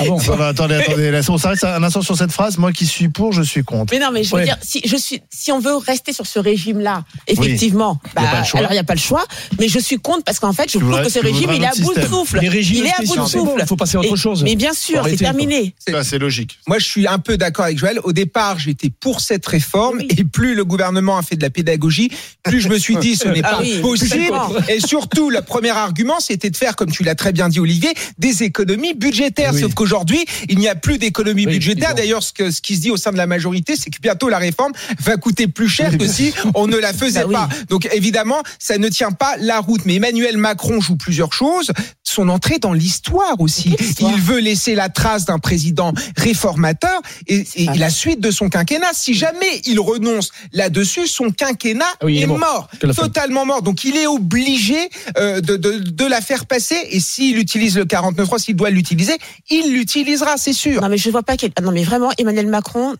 ah 0.00 0.04
bon 0.06 0.18
Attendez, 0.40 0.76
attendez. 0.76 1.20
On 1.28 1.38
s'arrête 1.38 1.64
un 1.64 1.82
instant 1.82 2.02
sur 2.02 2.16
cette 2.16 2.32
phrase. 2.32 2.56
Moi 2.56 2.72
qui 2.72 2.86
suis 2.86 3.08
pour, 3.08 3.32
je 3.32 3.42
suis 3.42 3.64
contre. 3.64 3.92
Mais 3.92 3.98
non, 3.98 4.10
mais 4.12 4.22
je 4.22 4.34
veux 4.34 4.44
dire, 4.44 4.56
si 4.62 4.80
je 4.84 4.96
suis, 4.96 5.20
si 5.40 5.52
on 5.52 5.58
veut 5.58 5.74
rester 5.74 6.12
sur 6.12 6.26
ce 6.26 6.38
régime-là, 6.38 7.04
effectivement, 7.26 7.98
bah, 8.14 8.22
alors 8.52 8.72
il 8.72 8.74
n'y 8.74 8.78
a 8.78 8.84
pas 8.84 8.94
le 8.94 9.00
choix. 9.00 9.24
Mais 9.58 9.68
je 9.68 9.78
suis 9.78 9.96
contre 9.96 10.22
parce 10.22 10.38
qu'en 10.38 10.52
fait, 10.52 10.70
je 10.70 10.78
trouve 10.78 11.02
que 11.02 11.08
ce 11.08 11.18
régime, 11.18 11.50
il 11.54 11.62
est 11.62 11.66
à 11.66 11.72
bout 11.80 11.94
de 11.94 12.02
souffle. 12.02 12.40
Il 12.42 12.86
est 12.86 12.90
à 12.90 13.02
bout 13.02 13.16
de 13.16 13.26
souffle. 13.26 13.54
Il 13.58 13.66
faut 13.66 13.76
passer 13.76 13.96
à 13.96 14.00
autre 14.00 14.16
chose. 14.16 14.44
Mais 14.44 14.54
bien 14.54 14.74
sûr, 14.74 15.02
c'est 15.08 15.16
terminé. 15.16 15.74
C'est 16.02 16.18
logique. 16.18 16.58
Moi, 16.66 16.78
je 16.78 16.84
suis 16.84 17.06
un 17.06 17.18
peu 17.18 17.38
d'accord 17.38 17.64
avec 17.64 17.78
Joël. 17.78 18.00
Au 18.04 18.12
départ, 18.12 18.58
j'étais 18.58 18.90
pour 18.90 19.22
cette 19.22 19.46
réforme, 19.46 20.00
et 20.00 20.24
plus 20.24 20.54
le 20.54 20.64
gouvernement 20.64 21.16
a 21.16 21.22
fait 21.22 21.36
de 21.36 21.42
la 21.42 21.50
pédagogie, 21.50 22.10
plus 22.42 22.60
je 22.60 22.68
me 22.68 22.78
suis 22.78 22.96
dit, 22.96 23.16
ce 23.16 23.28
n'est 23.28 23.40
ah 23.42 23.56
pas 23.56 23.80
possible. 23.80 24.36
Et 24.68 24.80
surtout, 24.80 25.30
le 25.30 25.40
premier 25.40 25.70
argument, 25.70 26.20
c'était 26.20 26.50
de 26.50 26.56
faire, 26.56 26.76
comme 26.76 26.90
tu 26.90 27.02
l'as 27.02 27.14
très 27.14 27.32
bien 27.32 27.48
dit, 27.48 27.60
Olivier, 27.60 27.94
des 28.18 28.42
économies 28.42 28.92
budgétaires. 28.92 29.54
Sauf 29.54 29.72
qu'aujourd'hui, 29.72 30.22
il 30.50 30.58
n'y 30.58 30.68
a 30.68 30.74
plus 30.74 30.98
d'économies 30.98 31.46
budgétaires. 31.46 31.94
D'ailleurs, 31.94 32.22
ce, 32.22 32.50
ce 32.50 32.60
qui 32.60 32.76
se 32.76 32.82
dit 32.82 32.90
au 32.90 32.98
sein 32.98 33.12
de 33.12 33.16
la 33.16 33.26
majorité, 33.26 33.74
c'est 33.76 33.88
que 33.88 34.00
bientôt 34.02 34.28
la 34.28 34.38
réforme 34.38 34.72
va 35.00 35.16
coûter 35.16 35.29
plus 35.46 35.68
cher 35.68 35.96
que 35.96 36.06
si 36.06 36.32
on 36.54 36.66
ne 36.66 36.76
la 36.76 36.92
faisait 36.92 37.24
bah 37.24 37.48
pas. 37.48 37.48
Donc 37.68 37.88
évidemment, 37.92 38.42
ça 38.58 38.78
ne 38.78 38.88
tient 38.88 39.12
pas 39.12 39.36
la 39.38 39.60
route. 39.60 39.84
Mais 39.84 39.96
Emmanuel 39.96 40.36
Macron 40.36 40.80
joue 40.80 40.96
plusieurs 40.96 41.32
choses. 41.32 41.70
Son 42.02 42.28
entrée 42.28 42.58
dans 42.58 42.72
l'histoire 42.72 43.40
aussi. 43.40 43.76
Il 44.00 44.20
veut 44.20 44.40
laisser 44.40 44.74
la 44.74 44.88
trace 44.88 45.24
d'un 45.24 45.38
président 45.38 45.92
réformateur 46.16 47.00
et, 47.26 47.44
la 47.76 47.90
suite 47.90 48.20
de 48.20 48.30
son 48.30 48.48
quinquennat. 48.48 48.92
Si 48.92 49.14
jamais 49.14 49.60
il 49.64 49.78
renonce 49.80 50.30
là-dessus, 50.52 51.06
son 51.06 51.30
quinquennat 51.30 51.84
ah 52.00 52.06
est, 52.08 52.26
mort, 52.26 52.68
totalement 52.94 53.46
mort. 53.46 53.62
Donc 53.62 53.84
il 53.84 53.96
est 53.96 54.06
obligé 54.06 54.76
euh, 55.18 55.40
de, 55.40 55.56
de, 55.56 55.78
de, 55.78 56.04
la 56.04 56.20
faire 56.20 56.46
passer. 56.46 56.76
Et 56.90 57.00
s'il 57.00 57.38
utilise 57.38 57.76
le 57.76 57.84
49.3, 57.84 58.38
s'il 58.38 58.56
doit 58.56 58.70
l'utiliser, 58.70 59.16
il 59.48 59.72
l'utilisera, 59.72 60.36
c'est 60.36 60.52
sûr. 60.52 60.82
Non 60.82 60.88
mais 60.88 60.98
je 60.98 61.10
vois 61.10 61.22
pas. 61.22 61.36
Quel... 61.36 61.52
Non 61.62 61.70
mais 61.70 61.84
vraiment, 61.84 62.10
Emmanuel 62.18 62.48
Macron, 62.48 62.96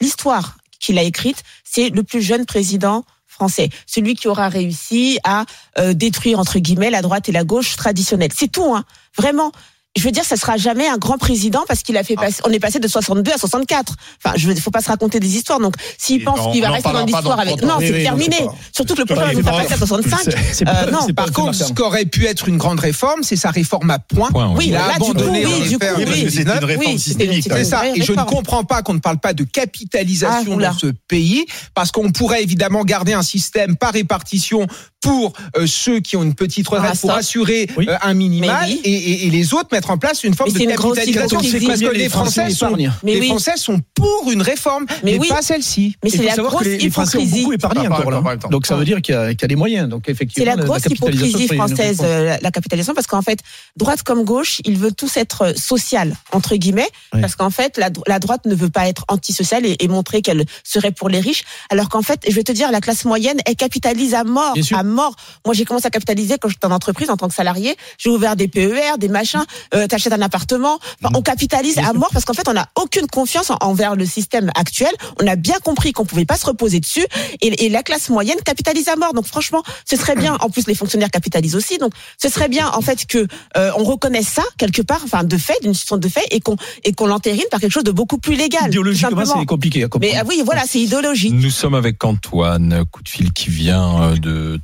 l'histoire 0.00 0.56
qu'il 0.84 0.98
a 0.98 1.02
écrite, 1.02 1.42
c'est 1.64 1.90
le 1.90 2.02
plus 2.02 2.22
jeune 2.22 2.46
président 2.46 3.04
français, 3.26 3.68
celui 3.86 4.14
qui 4.14 4.28
aura 4.28 4.48
réussi 4.48 5.18
à 5.24 5.44
euh, 5.78 5.92
détruire 5.92 6.38
entre 6.38 6.58
guillemets 6.58 6.90
la 6.90 7.02
droite 7.02 7.28
et 7.28 7.32
la 7.32 7.44
gauche 7.44 7.76
traditionnelle. 7.76 8.30
C'est 8.34 8.50
tout, 8.50 8.74
hein. 8.74 8.84
Vraiment 9.16 9.52
je 9.96 10.02
veux 10.02 10.10
dire, 10.10 10.24
ça 10.24 10.36
sera 10.36 10.56
jamais 10.56 10.88
un 10.88 10.98
grand 10.98 11.18
président 11.18 11.64
parce 11.68 11.82
qu'il 11.82 11.96
a 11.96 12.02
fait 12.02 12.16
passer, 12.16 12.42
on 12.44 12.50
est 12.50 12.58
passé 12.58 12.80
de 12.80 12.88
62 12.88 13.32
à 13.32 13.38
64. 13.38 13.94
Enfin, 14.24 14.34
je 14.36 14.48
veux, 14.48 14.54
faut 14.56 14.72
pas 14.72 14.80
se 14.80 14.88
raconter 14.88 15.20
des 15.20 15.36
histoires. 15.36 15.60
Donc, 15.60 15.74
s'il 15.98 16.24
pense 16.24 16.52
qu'il 16.52 16.62
va 16.62 16.70
rester 16.70 16.92
dans 16.92 17.04
l'histoire 17.04 17.38
avec, 17.38 17.62
non, 17.62 17.76
c'est 17.80 18.02
terminé. 18.02 18.38
Surtout 18.72 18.94
que 18.94 19.00
le 19.00 19.06
prochain 19.06 19.32
va 19.40 19.52
passer 19.52 19.74
à 19.74 19.76
65. 19.76 20.28
Euh, 20.66 20.90
non. 20.90 21.06
Par 21.14 21.30
contre, 21.32 21.54
ce 21.54 21.72
qu'aurait 21.72 22.06
pu 22.06 22.26
être 22.26 22.48
une 22.48 22.56
grande 22.56 22.80
réforme, 22.80 23.22
c'est 23.22 23.36
sa 23.36 23.50
réforme 23.50 23.90
à 23.90 23.98
point. 23.98 24.30
oui, 24.56 24.66
il 24.68 24.76
a 24.76 24.94
abandonné 24.94 25.46
oui, 25.46 25.68
du 25.68 25.78
coup, 25.78 25.86
oui, 25.96 26.28
c'est 26.30 26.42
une 26.42 26.50
réforme 26.50 26.98
systémique. 26.98 27.46
C'est 27.48 27.64
ça. 27.64 27.86
Et 27.94 28.02
je 28.02 28.12
ne 28.12 28.22
comprends 28.22 28.64
pas 28.64 28.82
qu'on 28.82 28.94
ne 28.94 28.98
parle 28.98 29.18
pas 29.18 29.32
de 29.32 29.44
capitalisation 29.44 30.58
ah, 30.58 30.62
dans 30.62 30.78
ce 30.78 30.86
pays 31.08 31.44
parce 31.74 31.92
qu'on 31.92 32.10
pourrait 32.10 32.42
évidemment 32.42 32.84
garder 32.84 33.12
un 33.12 33.22
système 33.22 33.76
par 33.76 33.92
répartition 33.92 34.66
pour 35.04 35.34
euh, 35.56 35.66
ceux 35.66 36.00
qui 36.00 36.16
ont 36.16 36.22
une 36.22 36.34
petite 36.34 36.66
retraite 36.66 36.92
ah, 36.94 36.98
pour 36.98 37.10
assurer 37.12 37.68
euh, 37.78 37.96
un 38.00 38.14
minimal 38.14 38.70
et, 38.84 39.28
les 39.30 39.52
autres 39.52 39.68
mettre 39.72 39.83
en 39.90 39.98
place 39.98 40.24
une 40.24 40.34
forme 40.34 40.50
de 40.50 40.58
capitalisation 40.58 41.38
parce 41.38 41.80
que 41.80 41.94
les 41.94 42.08
Français 42.08 42.50
sont 42.50 42.76
les 43.02 43.22
Français 43.28 43.56
sont 43.56 43.80
pour 43.94 44.30
une 44.30 44.42
réforme 44.42 44.86
mais, 45.02 45.18
pas 45.18 45.42
celle-ci. 45.42 45.96
Mais 46.02 46.10
c'est 46.10 46.24
la 46.24 46.36
grosse 46.36 46.62
que 46.62 46.68
les, 46.68 46.90
Français 46.90 47.18
ont 47.18 47.24
beaucoup 47.24 47.52
épargné 47.52 47.88
encore 47.88 48.10
là. 48.10 48.36
Donc 48.50 48.66
ça 48.66 48.76
veut 48.76 48.84
dire 48.84 49.00
qu'il 49.02 49.14
y, 49.14 49.44
a 49.44 49.48
des 49.48 49.56
moyens. 49.56 49.88
Donc 49.88 50.08
effectivement 50.08 50.52
c'est 50.52 50.56
la 50.56 50.62
grosse 50.62 50.86
hypocrisie 50.86 51.48
française 51.48 52.00
euh, 52.02 52.36
la 52.40 52.50
capitalisation 52.50 52.94
parce 52.94 53.06
qu'en 53.06 53.22
fait 53.22 53.40
droite 53.76 54.02
comme 54.02 54.24
gauche 54.24 54.60
ils 54.64 54.78
veulent 54.78 54.94
tous 54.94 55.16
être 55.16 55.56
social 55.58 56.14
entre 56.32 56.56
guillemets 56.56 56.88
parce 57.12 57.36
qu'en 57.36 57.50
fait 57.50 57.78
la, 57.78 58.18
droite 58.18 58.46
ne 58.46 58.54
veut 58.54 58.70
pas 58.70 58.88
être 58.88 59.04
antisociale 59.08 59.66
et, 59.66 59.76
et 59.80 59.88
montrer 59.88 60.22
qu'elle 60.22 60.44
serait 60.62 60.92
pour 60.92 61.08
les 61.08 61.20
riches 61.20 61.44
alors 61.70 61.88
qu'en 61.88 62.02
fait 62.02 62.20
je 62.28 62.34
vais 62.34 62.42
te 62.42 62.52
dire 62.52 62.70
la 62.70 62.80
classe 62.80 63.04
moyenne 63.04 63.38
elle 63.46 63.56
capitalise 63.56 64.14
à 64.14 64.24
mort 64.24 64.54
à 64.72 64.82
mort. 64.82 65.14
Moi, 65.44 65.54
j'ai 65.54 65.64
commencé 65.64 65.86
à 65.86 65.90
capitaliser 65.90 66.36
quand 66.38 66.48
j'étais 66.48 66.66
en 66.66 66.70
entreprise 66.70 67.10
en 67.10 67.16
tant 67.16 67.28
que 67.28 67.34
salarié. 67.34 67.76
J'ai 67.98 68.10
ouvert 68.10 68.36
des 68.36 68.48
PER, 68.48 68.98
des 68.98 69.08
machins. 69.08 69.44
Euh, 69.74 69.86
T'achètes 69.86 70.12
un 70.12 70.22
appartement. 70.22 70.78
on 71.14 71.22
capitalise 71.22 71.78
à 71.78 71.92
mort 71.92 72.10
parce 72.12 72.24
qu'en 72.24 72.34
fait, 72.34 72.48
on 72.48 72.52
n'a 72.52 72.68
aucune 72.80 73.06
confiance 73.06 73.50
envers 73.60 73.96
le 73.96 74.06
système 74.06 74.50
actuel. 74.54 74.90
On 75.20 75.26
a 75.26 75.36
bien 75.36 75.56
compris 75.62 75.92
qu'on 75.92 76.04
pouvait 76.04 76.24
pas 76.24 76.36
se 76.36 76.46
reposer 76.46 76.80
dessus. 76.80 77.04
Et, 77.40 77.66
et, 77.66 77.68
la 77.68 77.82
classe 77.82 78.08
moyenne 78.08 78.38
capitalise 78.44 78.88
à 78.88 78.96
mort. 78.96 79.14
Donc, 79.14 79.26
franchement, 79.26 79.62
ce 79.84 79.96
serait 79.96 80.16
bien. 80.16 80.36
En 80.40 80.50
plus, 80.50 80.66
les 80.66 80.74
fonctionnaires 80.74 81.10
capitalisent 81.10 81.56
aussi. 81.56 81.78
Donc, 81.78 81.92
ce 82.18 82.28
serait 82.28 82.48
bien 82.48 82.68
en 82.68 82.80
fait 82.80 83.06
que 83.06 83.26
euh, 83.56 83.70
on 83.76 83.84
reconnaisse 83.84 84.28
ça 84.28 84.42
quelque 84.58 84.82
part, 84.82 85.00
enfin 85.04 85.24
de 85.24 85.36
fait, 85.36 85.56
d'une 85.62 85.74
situation 85.74 85.96
de 85.96 86.08
fait, 86.08 86.26
et 86.30 86.40
qu'on 86.40 86.56
et 86.84 86.92
qu'on 86.92 87.06
l'entérine 87.06 87.44
par 87.50 87.60
quelque 87.60 87.72
chose 87.72 87.84
de 87.84 87.92
beaucoup 87.92 88.18
plus 88.18 88.34
légal. 88.34 88.68
Idéologiquement, 88.68 89.24
c'est 89.24 89.46
compliqué 89.46 89.84
à 89.84 89.88
comprendre. 89.88 90.14
Mais 90.14 90.22
oui, 90.28 90.42
voilà, 90.44 90.62
c'est 90.66 90.80
idéologique. 90.80 91.34
Nous 91.34 91.50
sommes 91.50 91.74
avec 91.74 92.02
Antoine, 92.04 92.84
coup 92.90 93.02
de 93.02 93.08
fil 93.08 93.32
qui 93.32 93.50
vient 93.50 94.02
euh, 94.02 94.16
de 94.16 94.60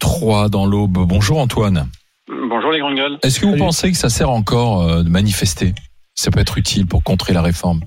dans 0.51 0.67
l'Aube. 0.67 0.99
Bonjour 1.07 1.39
Antoine. 1.39 1.89
Bonjour 2.31 2.71
les 2.71 2.79
grandes 2.79 2.97
gueules. 2.97 3.19
Est-ce 3.23 3.41
que 3.41 3.47
vous 3.47 3.57
pensez 3.57 3.91
que 3.91 3.97
ça 3.97 4.09
sert 4.09 4.31
encore 4.31 4.83
euh, 4.83 5.03
de 5.03 5.09
manifester? 5.09 5.73
Ça 6.15 6.31
peut 6.31 6.41
être 6.41 6.59
utile 6.59 6.87
pour 6.87 7.03
contrer 7.03 7.33
la 7.33 7.43
réforme 7.43 7.81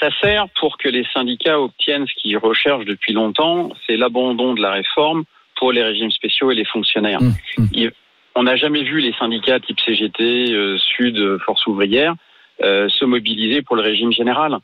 ça 0.00 0.10
sert 0.20 0.46
pour 0.60 0.78
que 0.78 0.88
les 0.88 1.04
syndicats 1.12 1.60
obtiennent 1.60 2.06
ce 2.06 2.14
qu'ils 2.20 2.38
recherchent 2.38 2.84
depuis 2.84 3.12
longtemps, 3.12 3.70
c'est 3.86 3.96
l'abandon 3.96 4.54
de 4.54 4.60
la 4.60 4.70
réforme 4.70 5.24
pour 5.56 5.72
les 5.72 5.82
régimes 5.82 6.10
spéciaux 6.10 6.50
et 6.50 6.54
les 6.54 6.64
fonctionnaires. 6.64 7.20
Mmh, 7.20 7.34
mmh. 7.58 7.90
On 8.36 8.44
n'a 8.44 8.56
jamais 8.56 8.84
vu 8.84 9.00
les 9.00 9.12
syndicats 9.14 9.58
type 9.58 9.80
CGT, 9.80 10.52
euh, 10.52 10.78
Sud, 10.78 11.38
Force 11.44 11.66
ouvrière 11.66 12.14
euh, 12.62 12.88
se 12.88 13.04
mobiliser 13.04 13.62
pour 13.62 13.76
le 13.76 13.82
régime 13.82 14.12
général. 14.12 14.58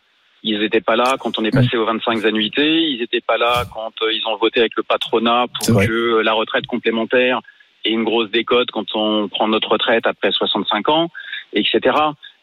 Ils 0.45 0.61
n'étaient 0.61 0.81
pas 0.81 0.95
là 0.95 1.17
quand 1.19 1.39
on 1.39 1.45
est 1.45 1.51
passé 1.51 1.77
aux 1.77 1.87
25 1.87 2.25
annuités. 2.25 2.83
Ils 2.83 3.01
n'étaient 3.01 3.23
pas 3.23 3.39
là 3.39 3.65
quand 3.73 3.93
euh, 4.03 4.13
ils 4.13 4.23
ont 4.27 4.37
voté 4.37 4.61
avec 4.61 4.73
le 4.77 4.83
patronat 4.83 5.47
pour 5.55 5.81
que 5.81 6.21
la 6.21 6.33
retraite 6.35 6.67
complémentaire 6.67 7.41
ait 7.85 7.91
une 7.91 8.05
grosse 8.05 8.31
décote 8.31 8.71
quand 8.71 8.95
on 8.95 9.29
prend 9.29 9.49
notre 9.49 9.71
retraite 9.71 10.07
après 10.07 10.33
65 10.33 10.89
ans, 10.89 11.11
etc. 11.53 11.81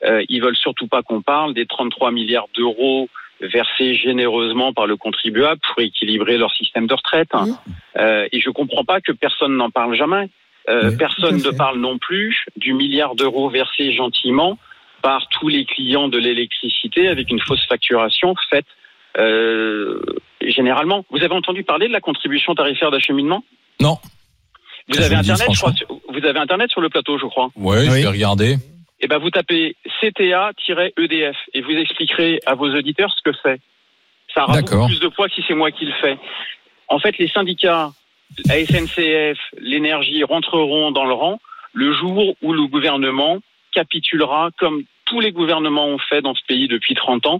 Euh, 0.03 0.24
ils 0.29 0.41
veulent 0.41 0.55
surtout 0.55 0.88
pas 0.88 1.03
qu'on 1.03 1.21
parle 1.21 1.53
des 1.53 1.65
33 1.65 2.12
milliards 2.12 2.48
d'euros 2.55 3.10
versés 3.41 3.95
généreusement 3.95 4.74
par 4.74 4.88
le 4.88 4.98
contribuable 4.98 5.60
pour 5.67 5.83
équilibrer 5.83 6.38
leur 6.38 6.53
système 6.53 6.88
de 6.88 6.93
retraite. 6.93 7.29
Euh, 7.98 8.27
et 8.31 8.39
je 8.39 8.50
comprends 8.50 8.86
pas 8.86 9.01
que 9.01 9.12
personne 9.12 9.55
n'en 9.57 9.69
parle 9.69 9.95
jamais. 9.95 10.29
Euh, 10.69 10.91
personne 10.95 11.38
ne 11.38 11.51
parle 11.51 11.79
non 11.79 11.98
plus 11.98 12.45
du 12.55 12.74
milliard 12.74 13.15
d'euros 13.15 13.50
versés 13.50 13.93
gentiment 13.93 14.60
par 15.01 15.27
tous 15.29 15.48
les 15.48 15.65
clients 15.65 16.07
de 16.07 16.19
l'électricité 16.19 17.07
avec 17.07 17.31
une 17.31 17.39
fausse 17.39 17.65
facturation 17.67 18.36
faite 18.50 18.67
euh, 19.17 20.00
généralement. 20.41 21.03
Vous 21.10 21.24
avez 21.24 21.33
entendu 21.33 21.63
parler 21.63 21.88
de 21.88 21.93
la 21.93 22.00
contribution 22.00 22.53
tarifaire 22.53 22.91
d'acheminement? 22.91 23.43
Non. 23.81 23.98
Vous 24.90 25.02
avez 25.02 25.16
internet, 25.16 25.48
vous 26.10 26.26
avez 26.26 26.40
internet 26.40 26.70
sur 26.70 26.82
le 26.82 26.90
plateau, 26.90 27.18
je 27.18 27.26
crois. 27.26 27.50
Ouais, 27.56 27.86
je 27.86 27.92
vais 27.92 28.08
regarder. 28.08 28.58
Eh 29.00 29.08
ben, 29.08 29.18
vous 29.18 29.32
tapez 29.32 29.76
CTA-EDF 30.00 31.36
et 31.54 31.62
vous 31.62 31.72
expliquerez 31.72 32.40
à 32.46 32.54
vos 32.54 32.70
auditeurs 32.70 33.14
ce 33.18 33.30
que 33.30 33.36
c'est. 33.44 33.60
Ça 34.34 34.44
aura 34.44 34.62
beaucoup 34.62 34.88
plus 34.88 35.00
de 35.00 35.08
poids 35.08 35.28
si 35.30 35.44
c'est 35.48 35.56
moi 35.56 35.72
qui 35.72 35.86
le 35.86 35.94
fais. 36.02 36.18
En 36.88 37.00
fait, 37.00 37.18
les 37.18 37.28
syndicats, 37.28 37.92
la 38.46 38.66
SNCF, 38.66 39.38
l'énergie 39.58 40.24
rentreront 40.24 40.92
dans 40.92 41.06
le 41.06 41.14
rang 41.14 41.40
le 41.74 41.94
jour 41.94 42.36
où 42.42 42.54
le 42.54 42.68
gouvernement 42.68 43.40
capitulera, 43.74 44.50
comme 44.60 44.84
tous 45.06 45.20
les 45.20 45.32
gouvernements 45.32 45.88
ont 45.88 45.98
fait 45.98 46.22
dans 46.22 46.36
ce 46.36 46.42
pays 46.48 46.68
depuis 46.68 46.94
30 46.94 47.26
ans, 47.26 47.40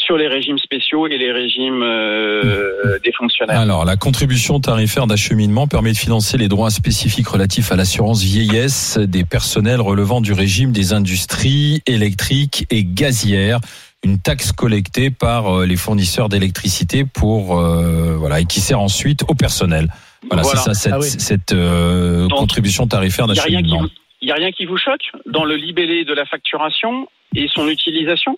sur 0.00 0.16
les 0.16 0.28
régimes 0.28 0.58
spéciaux 0.58 1.06
et 1.06 1.18
les 1.18 1.32
régimes 1.32 1.82
euh, 1.82 2.98
des 3.04 3.12
fonctionnaires. 3.12 3.60
Alors, 3.60 3.84
la 3.84 3.96
contribution 3.96 4.60
tarifaire 4.60 5.06
d'acheminement 5.06 5.66
permet 5.66 5.92
de 5.92 5.96
financer 5.96 6.36
les 6.38 6.48
droits 6.48 6.70
spécifiques 6.70 7.28
relatifs 7.28 7.70
à 7.72 7.76
l'assurance 7.76 8.22
vieillesse 8.22 8.98
des 8.98 9.24
personnels 9.24 9.80
relevant 9.80 10.20
du 10.20 10.32
régime 10.32 10.72
des 10.72 10.92
industries 10.92 11.82
électriques 11.86 12.66
et 12.70 12.84
gazières 12.84 13.60
une 14.02 14.18
taxe 14.18 14.52
collectée 14.52 15.10
par 15.10 15.58
euh, 15.58 15.66
les 15.66 15.76
fournisseurs 15.76 16.30
d'électricité 16.30 17.04
pour 17.04 17.58
euh, 17.58 18.16
voilà 18.16 18.40
et 18.40 18.46
qui 18.46 18.60
sert 18.60 18.80
ensuite 18.80 19.24
au 19.28 19.34
personnel. 19.34 19.88
Voilà, 20.26 20.42
c'est 20.42 20.56
ça 20.56 20.74
cette, 20.74 20.92
ah 20.92 21.02
cette 21.02 22.30
contribution 22.30 22.86
tarifaire 22.86 23.26
d'acheminement. 23.26 23.84
Il 24.22 24.26
n'y 24.26 24.32
a 24.32 24.36
rien 24.36 24.52
qui 24.52 24.64
vous 24.64 24.76
choque 24.76 25.02
dans 25.26 25.44
le 25.44 25.56
libellé 25.56 26.04
de 26.04 26.14
la 26.14 26.24
facturation 26.24 27.08
et 27.34 27.48
son 27.48 27.68
utilisation? 27.68 28.36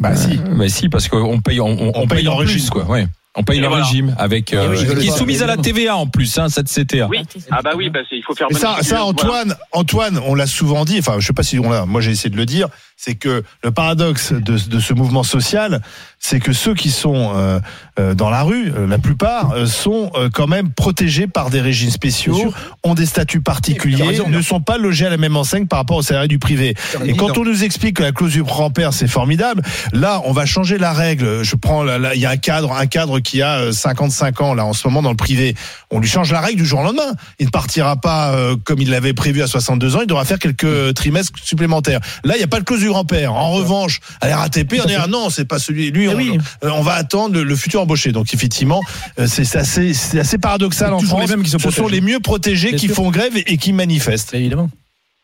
Bah 0.00 0.14
si. 0.14 0.36
Bah 0.36 0.68
si, 0.68 0.88
parce 0.88 1.08
qu'on 1.08 1.40
paye, 1.40 1.60
on, 1.60 1.68
on, 1.68 1.92
on 1.94 2.06
paye, 2.06 2.18
paye, 2.18 2.28
en, 2.28 2.38
plus, 2.38 2.70
quoi. 2.70 2.84
Ouais. 2.84 3.06
On 3.38 3.42
paye 3.42 3.60
le 3.60 3.68
régime 3.68 4.14
avec 4.18 4.54
euh, 4.54 4.74
qui 4.98 5.08
est 5.08 5.10
soumise 5.10 5.42
à 5.42 5.46
la 5.46 5.58
TVA 5.58 5.94
en 5.96 6.06
plus, 6.06 6.38
hein, 6.38 6.48
cette 6.48 6.68
CTA. 6.72 7.06
Oui. 7.06 7.18
Ah 7.50 7.60
bah 7.62 7.72
oui, 7.76 7.90
bah 7.90 8.00
il 8.10 8.22
faut 8.22 8.34
faire. 8.34 8.48
Ça, 8.52 8.78
ça, 8.80 9.04
Antoine, 9.04 9.54
Antoine, 9.72 10.18
on 10.24 10.34
l'a 10.34 10.46
souvent 10.46 10.86
dit. 10.86 10.98
Enfin, 10.98 11.16
je 11.18 11.26
sais 11.26 11.34
pas 11.34 11.42
si 11.42 11.58
on 11.58 11.70
l'a. 11.70 11.84
Moi, 11.84 12.00
j'ai 12.00 12.12
essayé 12.12 12.30
de 12.30 12.36
le 12.36 12.46
dire. 12.46 12.68
C'est 12.96 13.14
que 13.14 13.44
le 13.62 13.70
paradoxe 13.70 14.32
de, 14.32 14.58
de 14.58 14.80
ce 14.80 14.94
mouvement 14.94 15.22
social, 15.22 15.82
c'est 16.18 16.40
que 16.40 16.52
ceux 16.52 16.74
qui 16.74 16.90
sont 16.90 17.32
euh, 17.36 17.60
euh, 18.00 18.14
dans 18.14 18.30
la 18.30 18.42
rue, 18.42 18.72
euh, 18.74 18.86
la 18.86 18.98
plupart, 18.98 19.54
sont 19.66 20.10
quand 20.32 20.46
même 20.46 20.70
protégés 20.72 21.26
par 21.26 21.50
des 21.50 21.60
régimes 21.60 21.90
spéciaux, 21.90 22.52
ont 22.82 22.94
des 22.94 23.06
statuts 23.06 23.40
particuliers, 23.40 24.20
ne 24.26 24.40
sont 24.40 24.60
pas 24.60 24.78
logés 24.78 25.06
à 25.06 25.10
la 25.10 25.18
même 25.18 25.36
enseigne 25.36 25.66
par 25.66 25.78
rapport 25.78 25.98
aux 25.98 26.02
salariés 26.02 26.28
du 26.28 26.38
privé. 26.38 26.74
Et 27.04 27.14
quand 27.14 27.36
on 27.38 27.44
nous 27.44 27.64
explique 27.64 27.98
que 27.98 28.02
la 28.02 28.12
clause 28.12 28.32
du 28.32 28.42
grand-père 28.42 28.92
c'est 28.92 29.08
formidable, 29.08 29.62
là, 29.92 30.20
on 30.24 30.32
va 30.32 30.46
changer 30.46 30.78
la 30.78 30.92
règle. 30.92 31.42
Je 31.42 31.56
prends, 31.56 31.84
il 32.14 32.20
y 32.20 32.26
a 32.26 32.30
un 32.30 32.36
cadre, 32.36 32.72
un 32.72 32.86
cadre 32.86 33.20
qui 33.20 33.42
a 33.42 33.72
55 33.72 34.40
ans 34.40 34.54
là 34.54 34.64
en 34.64 34.72
ce 34.72 34.86
moment 34.88 35.02
dans 35.02 35.10
le 35.10 35.16
privé. 35.16 35.54
On 35.90 36.00
lui 36.00 36.08
change 36.08 36.32
la 36.32 36.40
règle 36.40 36.58
du 36.58 36.66
jour 36.66 36.80
au 36.80 36.84
lendemain. 36.84 37.12
Il 37.38 37.46
ne 37.46 37.50
partira 37.50 37.96
pas 37.96 38.34
comme 38.64 38.80
il 38.80 38.90
l'avait 38.90 39.12
prévu 39.14 39.42
à 39.42 39.46
62 39.46 39.96
ans. 39.96 40.00
Il 40.02 40.06
devra 40.06 40.24
faire 40.24 40.38
quelques 40.38 40.94
trimestres 40.94 41.38
supplémentaires. 41.42 42.00
Là, 42.24 42.34
il 42.34 42.38
n'y 42.38 42.44
a 42.44 42.48
pas 42.48 42.60
de 42.60 42.64
clause 42.64 42.80
du 42.86 42.92
grand-père. 42.92 43.34
En 43.34 43.52
revanche, 43.52 44.00
à 44.20 44.28
la 44.28 44.36
RATP, 44.38 44.80
on 44.82 44.86
dit 44.86 44.94
ah 44.94 45.06
non, 45.06 45.30
c'est 45.30 45.46
pas 45.46 45.58
celui. 45.58 45.90
Lui, 45.90 46.08
oui. 46.08 46.38
Euh, 46.64 46.70
on 46.72 46.82
va 46.82 46.94
attendre 46.94 47.40
le 47.40 47.56
futur 47.56 47.80
embauché. 47.80 48.12
Donc 48.12 48.32
effectivement, 48.32 48.82
euh, 49.18 49.26
c'est 49.26 49.56
assez, 49.56 50.38
paradoxal 50.38 50.92
en 50.94 51.00
France. 51.00 51.20
Les 51.20 51.36
mêmes 51.36 51.44
qui 51.44 51.50
Ce 51.50 51.70
sont 51.70 51.88
les 51.88 52.00
mieux 52.00 52.20
protégés 52.20 52.74
qui 52.74 52.88
font 52.88 53.10
grève 53.10 53.36
et 53.36 53.56
qui 53.56 53.72
manifestent. 53.72 54.34
Évidemment. 54.34 54.70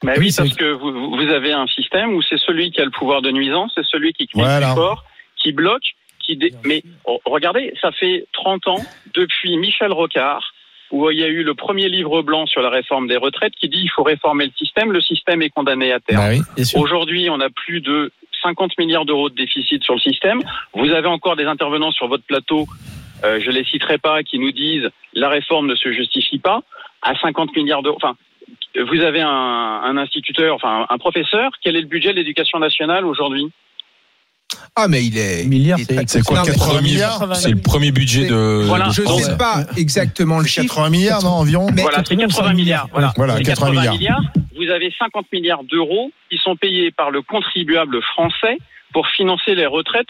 Mais 0.05 0.19
oui, 0.19 0.35
parce 0.37 0.55
que 0.55 0.73
vous, 0.73 1.33
avez 1.33 1.53
un 1.53 1.67
système 1.69 2.15
où 2.15 2.23
c'est 2.23 2.39
celui 2.39 2.73
qui 2.73 2.81
a 2.81 2.85
le 2.85 2.91
pouvoir 2.91 3.23
de 3.23 3.31
nuisance, 3.31 3.73
c'est 3.75 3.87
celui 3.87 4.13
qui 4.13 4.27
crée 4.27 4.43
le 4.43 4.75
fort, 4.75 5.05
qui 5.41 5.53
bloque, 5.53 5.85
qui 6.25 6.39
mais 6.65 6.83
oh, 7.05 7.21
regardez, 7.25 7.73
ça 7.81 7.93
fait 7.93 8.27
30 8.33 8.67
ans 8.69 8.85
depuis 9.15 9.57
Michel 9.59 9.93
Rocard 9.93 10.43
où 10.93 11.11
il 11.11 11.19
y 11.19 11.25
a 11.25 11.29
eu 11.29 11.43
le 11.43 11.55
premier 11.55 11.89
livre 11.89 12.23
blanc 12.23 12.47
sur 12.47 12.61
la 12.61 12.69
réforme 12.69 13.09
des 13.09 13.17
retraites 13.17 13.55
qui 13.55 13.69
dit 13.69 13.81
il 13.83 13.91
faut 13.91 14.03
réformer 14.03 14.45
le 14.45 14.53
système, 14.57 14.93
le 14.93 15.01
système 15.01 15.43
est 15.43 15.49
condamné 15.49 15.91
à 15.91 15.99
terre. 16.01 16.19
Bah 16.19 16.61
Aujourd'hui, 16.77 17.29
on 17.31 17.41
a 17.41 17.49
plus 17.49 17.81
de 17.81 18.13
50 18.43 18.79
milliards 18.79 19.07
d'euros 19.07 19.31
de 19.31 19.35
déficit 19.35 19.83
sur 19.83 19.95
le 19.95 20.01
système. 20.01 20.43
Vous 20.75 20.91
avez 20.91 21.09
encore 21.09 21.37
des 21.37 21.45
intervenants 21.45 21.93
sur 21.93 22.09
votre 22.09 22.25
plateau, 22.25 22.67
euh, 23.25 23.41
je 23.41 23.51
les 23.51 23.65
citerai 23.65 23.99
pas, 23.99 24.23
qui 24.23 24.39
nous 24.39 24.53
disent 24.53 24.89
la 25.15 25.31
réforme 25.31 25.67
ne 25.67 25.75
se 25.75 25.93
justifie 25.93 26.39
pas 26.39 26.61
à 27.01 27.15
50 27.19 27.57
milliards 27.57 27.83
d'euros. 27.83 27.97
Enfin, 27.97 28.17
vous 28.77 29.01
avez 29.01 29.23
un, 29.23 29.29
un 29.29 29.97
instituteur, 29.97 30.55
enfin 30.55 30.87
un 30.89 30.99
professeur. 30.99 31.53
Quel 31.63 31.77
est 31.77 31.81
le 31.81 31.87
budget 31.87 32.11
de 32.11 32.17
l'éducation 32.17 32.59
nationale 32.59 33.07
aujourd'hui? 33.07 33.51
Ah 34.77 34.89
mais 34.89 35.05
il 35.05 35.19
est 35.19 35.45
milliard 35.45 35.79
c'est 36.07 36.23
quoi 36.23 36.43
80 36.43 36.81
milliards 36.81 37.37
c'est 37.37 37.51
le 37.51 37.61
premier 37.61 37.93
budget 37.93 38.27
de 38.27 38.65
voilà. 38.67 38.89
Je 38.91 39.03
ne 39.03 39.07
sais 39.19 39.37
pas 39.37 39.65
exactement 39.77 40.39
le 40.39 40.47
chiffre 40.47 40.75
80 40.75 40.91
milliards 40.91 41.23
non 41.23 41.31
environ. 41.31 41.67
voilà 41.77 42.03
c'est 42.07 42.17
80 42.17 42.55
milliards. 42.55 42.89
voilà, 42.93 43.13
voilà 43.17 43.41
80, 43.41 43.93
milliards. 43.93 44.23
vous 44.57 44.71
avez 44.71 44.93
50 44.99 45.27
milliards 45.33 45.65
d'euros 45.65 46.11
qui 46.31 46.39
sont 46.39 46.57
payés 46.57 46.91
par 46.91 47.11
le 47.11 47.23
contribuable 47.23 48.01
français 48.03 48.59
pour 48.93 49.09
financer 49.09 49.55
les 49.55 49.67
retraites. 49.67 50.09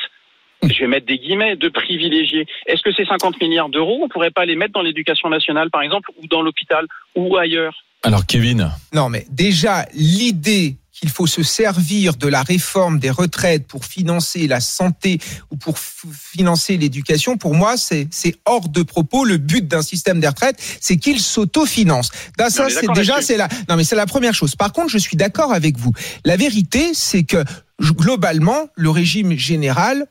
Je 0.62 0.78
vais 0.78 0.86
mettre 0.86 1.06
des 1.06 1.18
guillemets, 1.18 1.56
de 1.56 1.68
privilégiés. 1.68 2.46
Est-ce 2.66 2.82
que 2.82 2.92
ces 2.92 3.04
50 3.04 3.40
milliards 3.40 3.68
d'euros, 3.68 4.00
on 4.04 4.08
pourrait 4.08 4.30
pas 4.30 4.44
les 4.44 4.54
mettre 4.54 4.72
dans 4.72 4.82
l'éducation 4.82 5.28
nationale, 5.28 5.70
par 5.70 5.82
exemple, 5.82 6.10
ou 6.22 6.26
dans 6.28 6.42
l'hôpital, 6.42 6.86
ou 7.16 7.36
ailleurs? 7.36 7.74
Alors, 8.04 8.24
Kevin. 8.26 8.70
Non, 8.92 9.08
mais 9.08 9.24
déjà, 9.30 9.86
l'idée 9.94 10.76
qu'il 10.92 11.08
faut 11.08 11.26
se 11.26 11.42
servir 11.42 12.16
de 12.16 12.28
la 12.28 12.42
réforme 12.42 12.98
des 12.98 13.10
retraites 13.10 13.66
pour 13.66 13.86
financer 13.86 14.46
la 14.46 14.60
santé 14.60 15.18
ou 15.50 15.56
pour 15.56 15.78
financer 15.78 16.76
l'éducation, 16.76 17.38
pour 17.38 17.54
moi, 17.54 17.76
c'est 17.76 18.08
hors 18.44 18.68
de 18.68 18.82
propos. 18.82 19.24
Le 19.24 19.38
but 19.38 19.66
d'un 19.66 19.82
système 19.82 20.20
des 20.20 20.28
retraites, 20.28 20.62
c'est 20.80 20.98
qu'il 20.98 21.20
s'autofinance. 21.20 22.10
Ça, 22.38 22.68
c'est 22.68 22.92
déjà, 22.94 23.22
c'est 23.22 23.38
la, 23.38 23.48
non, 23.68 23.76
mais 23.76 23.84
c'est 23.84 23.96
la 23.96 24.06
première 24.06 24.34
chose. 24.34 24.54
Par 24.54 24.72
contre, 24.72 24.90
je 24.90 24.98
suis 24.98 25.16
d'accord 25.16 25.52
avec 25.52 25.78
vous. 25.78 25.92
La 26.24 26.36
vérité, 26.36 26.92
c'est 26.92 27.24
que 27.24 27.42
globalement, 27.80 28.68
le 28.76 28.90
régime 28.90 29.36
général 29.36 30.06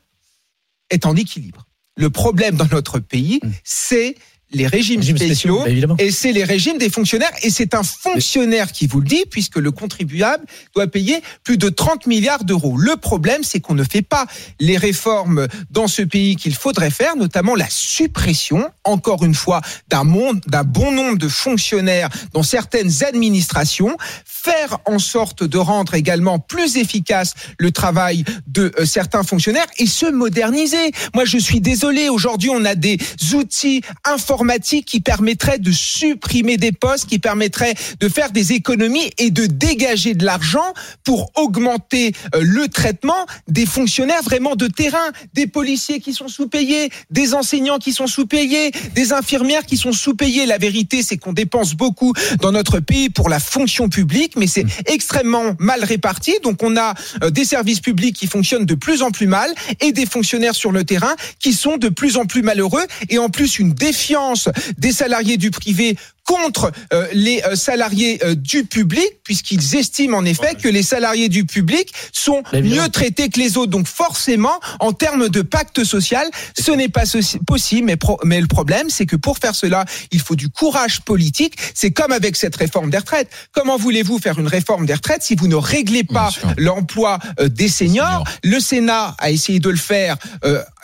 est 0.89 1.05
en 1.05 1.15
équilibre. 1.15 1.67
Le 1.95 2.09
problème 2.09 2.55
dans 2.55 2.67
notre 2.71 2.99
pays, 2.99 3.39
mmh. 3.43 3.49
c'est 3.63 4.15
les 4.53 4.67
régimes, 4.67 5.01
spéciaux, 5.01 5.65
et 5.97 6.11
c'est 6.11 6.31
les 6.31 6.43
régimes 6.43 6.77
des 6.77 6.89
fonctionnaires 6.89 7.31
et 7.41 7.49
c'est 7.49 7.73
un 7.73 7.83
fonctionnaire 7.83 8.71
qui 8.71 8.85
vous 8.87 8.99
le 8.99 9.07
dit 9.07 9.23
puisque 9.29 9.55
le 9.55 9.71
contribuable 9.71 10.45
doit 10.75 10.87
payer 10.87 11.21
plus 11.43 11.57
de 11.57 11.69
30 11.69 12.07
milliards 12.07 12.43
d'euros. 12.43 12.77
Le 12.77 12.97
problème 12.97 13.43
c'est 13.43 13.59
qu'on 13.59 13.75
ne 13.75 13.83
fait 13.83 14.01
pas 14.01 14.25
les 14.59 14.77
réformes 14.77 15.47
dans 15.69 15.87
ce 15.87 16.01
pays 16.01 16.35
qu'il 16.35 16.53
faudrait 16.53 16.89
faire, 16.89 17.15
notamment 17.15 17.55
la 17.55 17.67
suppression 17.69 18.69
encore 18.83 19.23
une 19.23 19.35
fois 19.35 19.61
d'un 19.87 20.01
d'un 20.47 20.63
bon 20.63 20.91
nombre 20.91 21.17
de 21.17 21.27
fonctionnaires 21.27 22.09
dans 22.33 22.43
certaines 22.43 23.03
administrations, 23.03 23.95
faire 24.25 24.79
en 24.85 24.99
sorte 24.99 25.43
de 25.43 25.57
rendre 25.57 25.93
également 25.93 26.39
plus 26.39 26.77
efficace 26.77 27.33
le 27.57 27.71
travail 27.71 28.25
de 28.47 28.71
euh, 28.79 28.85
certains 28.85 29.23
fonctionnaires 29.23 29.67
et 29.77 29.85
se 29.85 30.07
moderniser. 30.07 30.91
Moi 31.13 31.25
je 31.25 31.37
suis 31.37 31.61
désolé, 31.61 32.09
aujourd'hui 32.09 32.49
on 32.49 32.65
a 32.65 32.75
des 32.75 32.97
outils 33.33 33.81
informatiques 34.03 34.40
qui 34.85 34.99
permettrait 35.01 35.59
de 35.59 35.71
supprimer 35.71 36.57
des 36.57 36.71
postes, 36.71 37.07
qui 37.07 37.19
permettrait 37.19 37.73
de 37.99 38.09
faire 38.09 38.31
des 38.31 38.53
économies 38.53 39.11
et 39.17 39.31
de 39.31 39.45
dégager 39.45 40.13
de 40.13 40.25
l'argent 40.25 40.73
pour 41.03 41.31
augmenter 41.35 42.13
euh, 42.35 42.41
le 42.41 42.67
traitement 42.67 43.25
des 43.47 43.65
fonctionnaires 43.65 44.23
vraiment 44.23 44.55
de 44.55 44.67
terrain, 44.67 45.11
des 45.33 45.47
policiers 45.47 45.99
qui 45.99 46.13
sont 46.13 46.27
sous-payés, 46.27 46.89
des 47.09 47.33
enseignants 47.33 47.77
qui 47.77 47.93
sont 47.93 48.07
sous-payés, 48.07 48.71
des 48.93 49.13
infirmières 49.13 49.65
qui 49.65 49.77
sont 49.77 49.93
sous-payées. 49.93 50.45
La 50.45 50.57
vérité, 50.57 51.03
c'est 51.03 51.17
qu'on 51.17 51.33
dépense 51.33 51.73
beaucoup 51.73 52.13
dans 52.39 52.51
notre 52.51 52.79
pays 52.79 53.09
pour 53.09 53.29
la 53.29 53.39
fonction 53.39 53.89
publique, 53.89 54.35
mais 54.35 54.47
c'est 54.47 54.65
extrêmement 54.87 55.55
mal 55.59 55.83
réparti. 55.83 56.33
Donc 56.43 56.63
on 56.63 56.77
a 56.77 56.93
euh, 57.23 57.29
des 57.29 57.45
services 57.45 57.79
publics 57.79 58.15
qui 58.15 58.27
fonctionnent 58.27 58.65
de 58.65 58.75
plus 58.75 59.01
en 59.01 59.11
plus 59.11 59.27
mal 59.27 59.53
et 59.79 59.91
des 59.91 60.05
fonctionnaires 60.05 60.55
sur 60.55 60.71
le 60.71 60.83
terrain 60.83 61.15
qui 61.39 61.53
sont 61.53 61.77
de 61.77 61.89
plus 61.89 62.17
en 62.17 62.25
plus 62.25 62.41
malheureux 62.41 62.85
et 63.09 63.17
en 63.17 63.29
plus 63.29 63.59
une 63.59 63.73
défiance 63.73 64.30
des 64.77 64.91
salariés 64.91 65.37
du 65.37 65.51
privé 65.51 65.97
contre 66.31 66.71
euh, 66.93 67.07
les 67.11 67.41
euh, 67.43 67.55
salariés 67.55 68.19
euh, 68.23 68.35
du 68.35 68.63
public, 68.63 69.19
puisqu'ils 69.25 69.75
estiment 69.75 70.17
en 70.17 70.23
effet 70.23 70.55
que 70.55 70.69
les 70.69 70.81
salariés 70.81 71.27
du 71.27 71.43
public 71.43 71.93
sont 72.13 72.41
mieux 72.53 72.87
traités 72.87 73.27
que 73.27 73.37
les 73.37 73.57
autres. 73.57 73.71
Donc 73.71 73.85
forcément, 73.85 74.57
en 74.79 74.93
termes 74.93 75.27
de 75.27 75.41
pacte 75.41 75.83
social, 75.83 76.25
ce 76.57 76.71
n'est 76.71 76.87
pas 76.87 77.03
possible. 77.45 77.85
Mais, 77.85 77.97
mais 78.23 78.39
le 78.39 78.47
problème, 78.47 78.89
c'est 78.89 79.05
que 79.05 79.17
pour 79.17 79.39
faire 79.39 79.55
cela, 79.55 79.83
il 80.11 80.21
faut 80.21 80.37
du 80.37 80.47
courage 80.47 81.01
politique. 81.01 81.55
C'est 81.73 81.91
comme 81.91 82.13
avec 82.13 82.37
cette 82.37 82.55
réforme 82.55 82.89
des 82.89 82.99
retraites. 82.99 83.29
Comment 83.51 83.75
voulez-vous 83.75 84.19
faire 84.19 84.39
une 84.39 84.47
réforme 84.47 84.85
des 84.85 84.93
retraites 84.93 85.23
si 85.23 85.35
vous 85.35 85.47
ne 85.47 85.55
réglez 85.55 86.05
pas 86.05 86.29
l'emploi 86.57 87.19
des 87.43 87.67
seniors 87.67 88.23
Le 88.43 88.59
Sénat 88.61 89.15
a 89.17 89.31
essayé 89.31 89.59
de 89.59 89.69
le 89.69 89.75
faire 89.75 90.15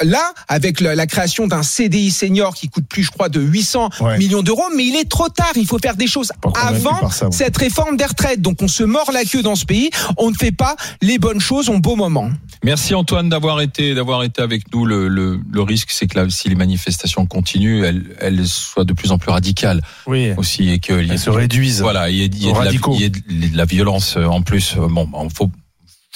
là, 0.02 0.34
avec 0.48 0.82
la, 0.82 1.08
création 1.08 1.48
d'un 1.48 1.64
CDI 1.64 2.12
senior 2.12 2.54
qui 2.54 2.68
coûte 2.68 2.88
plus, 2.88 3.04
je 3.04 3.12
crois, 3.12 3.30
de 3.30 3.40
800 3.40 3.90
millions 4.18 4.42
d'euros, 4.42 4.68
mais 4.76 4.86
il 4.86 4.96
est 4.96 5.10
trop 5.10 5.30
tard. 5.38 5.54
Il 5.56 5.66
faut 5.66 5.80
faire 5.80 5.96
des 5.96 6.08
choses 6.08 6.32
avant 6.56 7.10
cette 7.32 7.58
réforme 7.58 7.96
des 7.96 8.06
retraites. 8.06 8.42
Donc 8.42 8.62
on 8.62 8.68
se 8.68 8.84
mord 8.84 9.10
la 9.14 9.24
queue 9.24 9.42
dans 9.42 9.56
ce 9.56 9.66
pays. 9.66 9.90
On 10.18 10.30
ne 10.30 10.36
fait 10.36 10.52
pas 10.52 10.76
les 11.02 11.18
bonnes 11.18 11.40
choses 11.40 11.70
au 11.70 11.80
bon 11.80 11.96
moment. 11.96 12.30
Merci 12.64 12.96
Antoine 12.96 13.30
d'avoir 13.30 13.62
été 13.62 13.94
d'avoir 13.94 14.24
été 14.24 14.42
avec 14.42 14.74
nous. 14.74 14.86
Le, 14.86 15.08
le, 15.08 15.40
le 15.50 15.62
risque, 15.62 15.92
c'est 15.92 16.08
que 16.08 16.20
là, 16.20 16.26
si 16.30 16.50
les 16.50 16.56
manifestations 16.56 17.26
continuent, 17.26 17.84
elles, 17.84 18.04
elles 18.20 18.48
soient 18.48 18.84
de 18.84 18.94
plus 18.94 19.12
en 19.12 19.18
plus 19.18 19.32
radicales. 19.32 19.82
Oui. 20.08 20.32
Aussi 20.38 20.70
et 20.70 20.80
qu'elles 20.80 21.20
se 21.20 21.30
réduisent. 21.30 21.82
Voilà, 21.82 22.10
il 22.10 22.18
y, 22.18 22.22
a, 22.24 22.26
il 22.26 22.44
y, 22.44 22.50
a 22.50 22.72
il 22.72 23.02
y 23.02 23.06
a 23.06 23.10
de 23.10 23.58
la 23.58 23.66
violence 23.66 24.18
en 24.18 24.42
plus. 24.42 24.76
Bon, 24.76 25.08
faut 25.30 25.52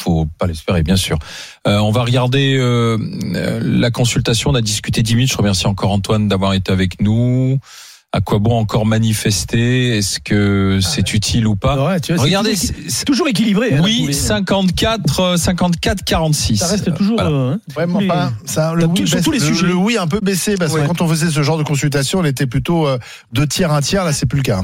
faut 0.01 0.27
pas 0.37 0.47
l'espérer, 0.47 0.83
bien 0.83 0.95
sûr. 0.95 1.17
Euh, 1.67 1.77
on 1.79 1.91
va 1.91 2.03
regarder 2.03 2.55
euh, 2.57 2.97
la 3.61 3.91
consultation. 3.91 4.49
On 4.51 4.55
a 4.55 4.61
discuté 4.61 5.03
10 5.03 5.15
minutes. 5.15 5.31
Je 5.31 5.37
remercie 5.37 5.67
encore 5.67 5.91
Antoine 5.91 6.27
d'avoir 6.27 6.53
été 6.53 6.71
avec 6.71 7.01
nous. 7.01 7.59
À 8.13 8.19
quoi 8.19 8.39
bon 8.39 8.59
encore 8.59 8.85
manifester? 8.85 9.97
Est-ce 9.97 10.19
que 10.19 10.79
c'est 10.81 11.05
ah 11.07 11.15
utile 11.15 11.47
ou 11.47 11.55
pas? 11.55 11.81
Ouais, 11.81 11.99
tu 12.01 12.13
vois, 12.13 12.21
Regardez, 12.21 12.55
c'est 12.57 13.05
toujours 13.05 13.29
équilibré. 13.29 13.75
Hein, 13.75 13.81
oui, 13.85 14.13
54, 14.13 15.37
54, 15.37 16.03
46. 16.03 16.57
Ça 16.57 16.67
reste 16.67 16.93
toujours. 16.93 17.15
Voilà. 17.15 17.31
Euh, 17.31 17.57
Vraiment 17.73 18.05
pas. 18.05 18.33
Ça, 18.43 18.73
le, 18.73 18.85
oui, 18.85 19.07
sur 19.07 19.21
tous 19.21 19.31
les 19.31 19.39
sujets. 19.39 19.65
Le, 19.65 19.75
oui 19.75 19.97
un 19.97 20.07
peu 20.07 20.19
baissé 20.19 20.55
parce 20.55 20.73
que 20.73 20.85
quand 20.85 20.99
on 20.99 21.07
faisait 21.07 21.29
ce 21.29 21.41
genre 21.41 21.57
de 21.57 21.63
consultation, 21.63 22.19
on 22.19 22.25
était 22.25 22.47
plutôt 22.47 22.85
euh, 22.85 22.97
deux 23.31 23.47
tiers, 23.47 23.71
un 23.71 23.79
tiers. 23.79 24.03
Là, 24.03 24.11
c'est 24.11 24.25
plus 24.25 24.39
le 24.39 24.43
cas. 24.43 24.63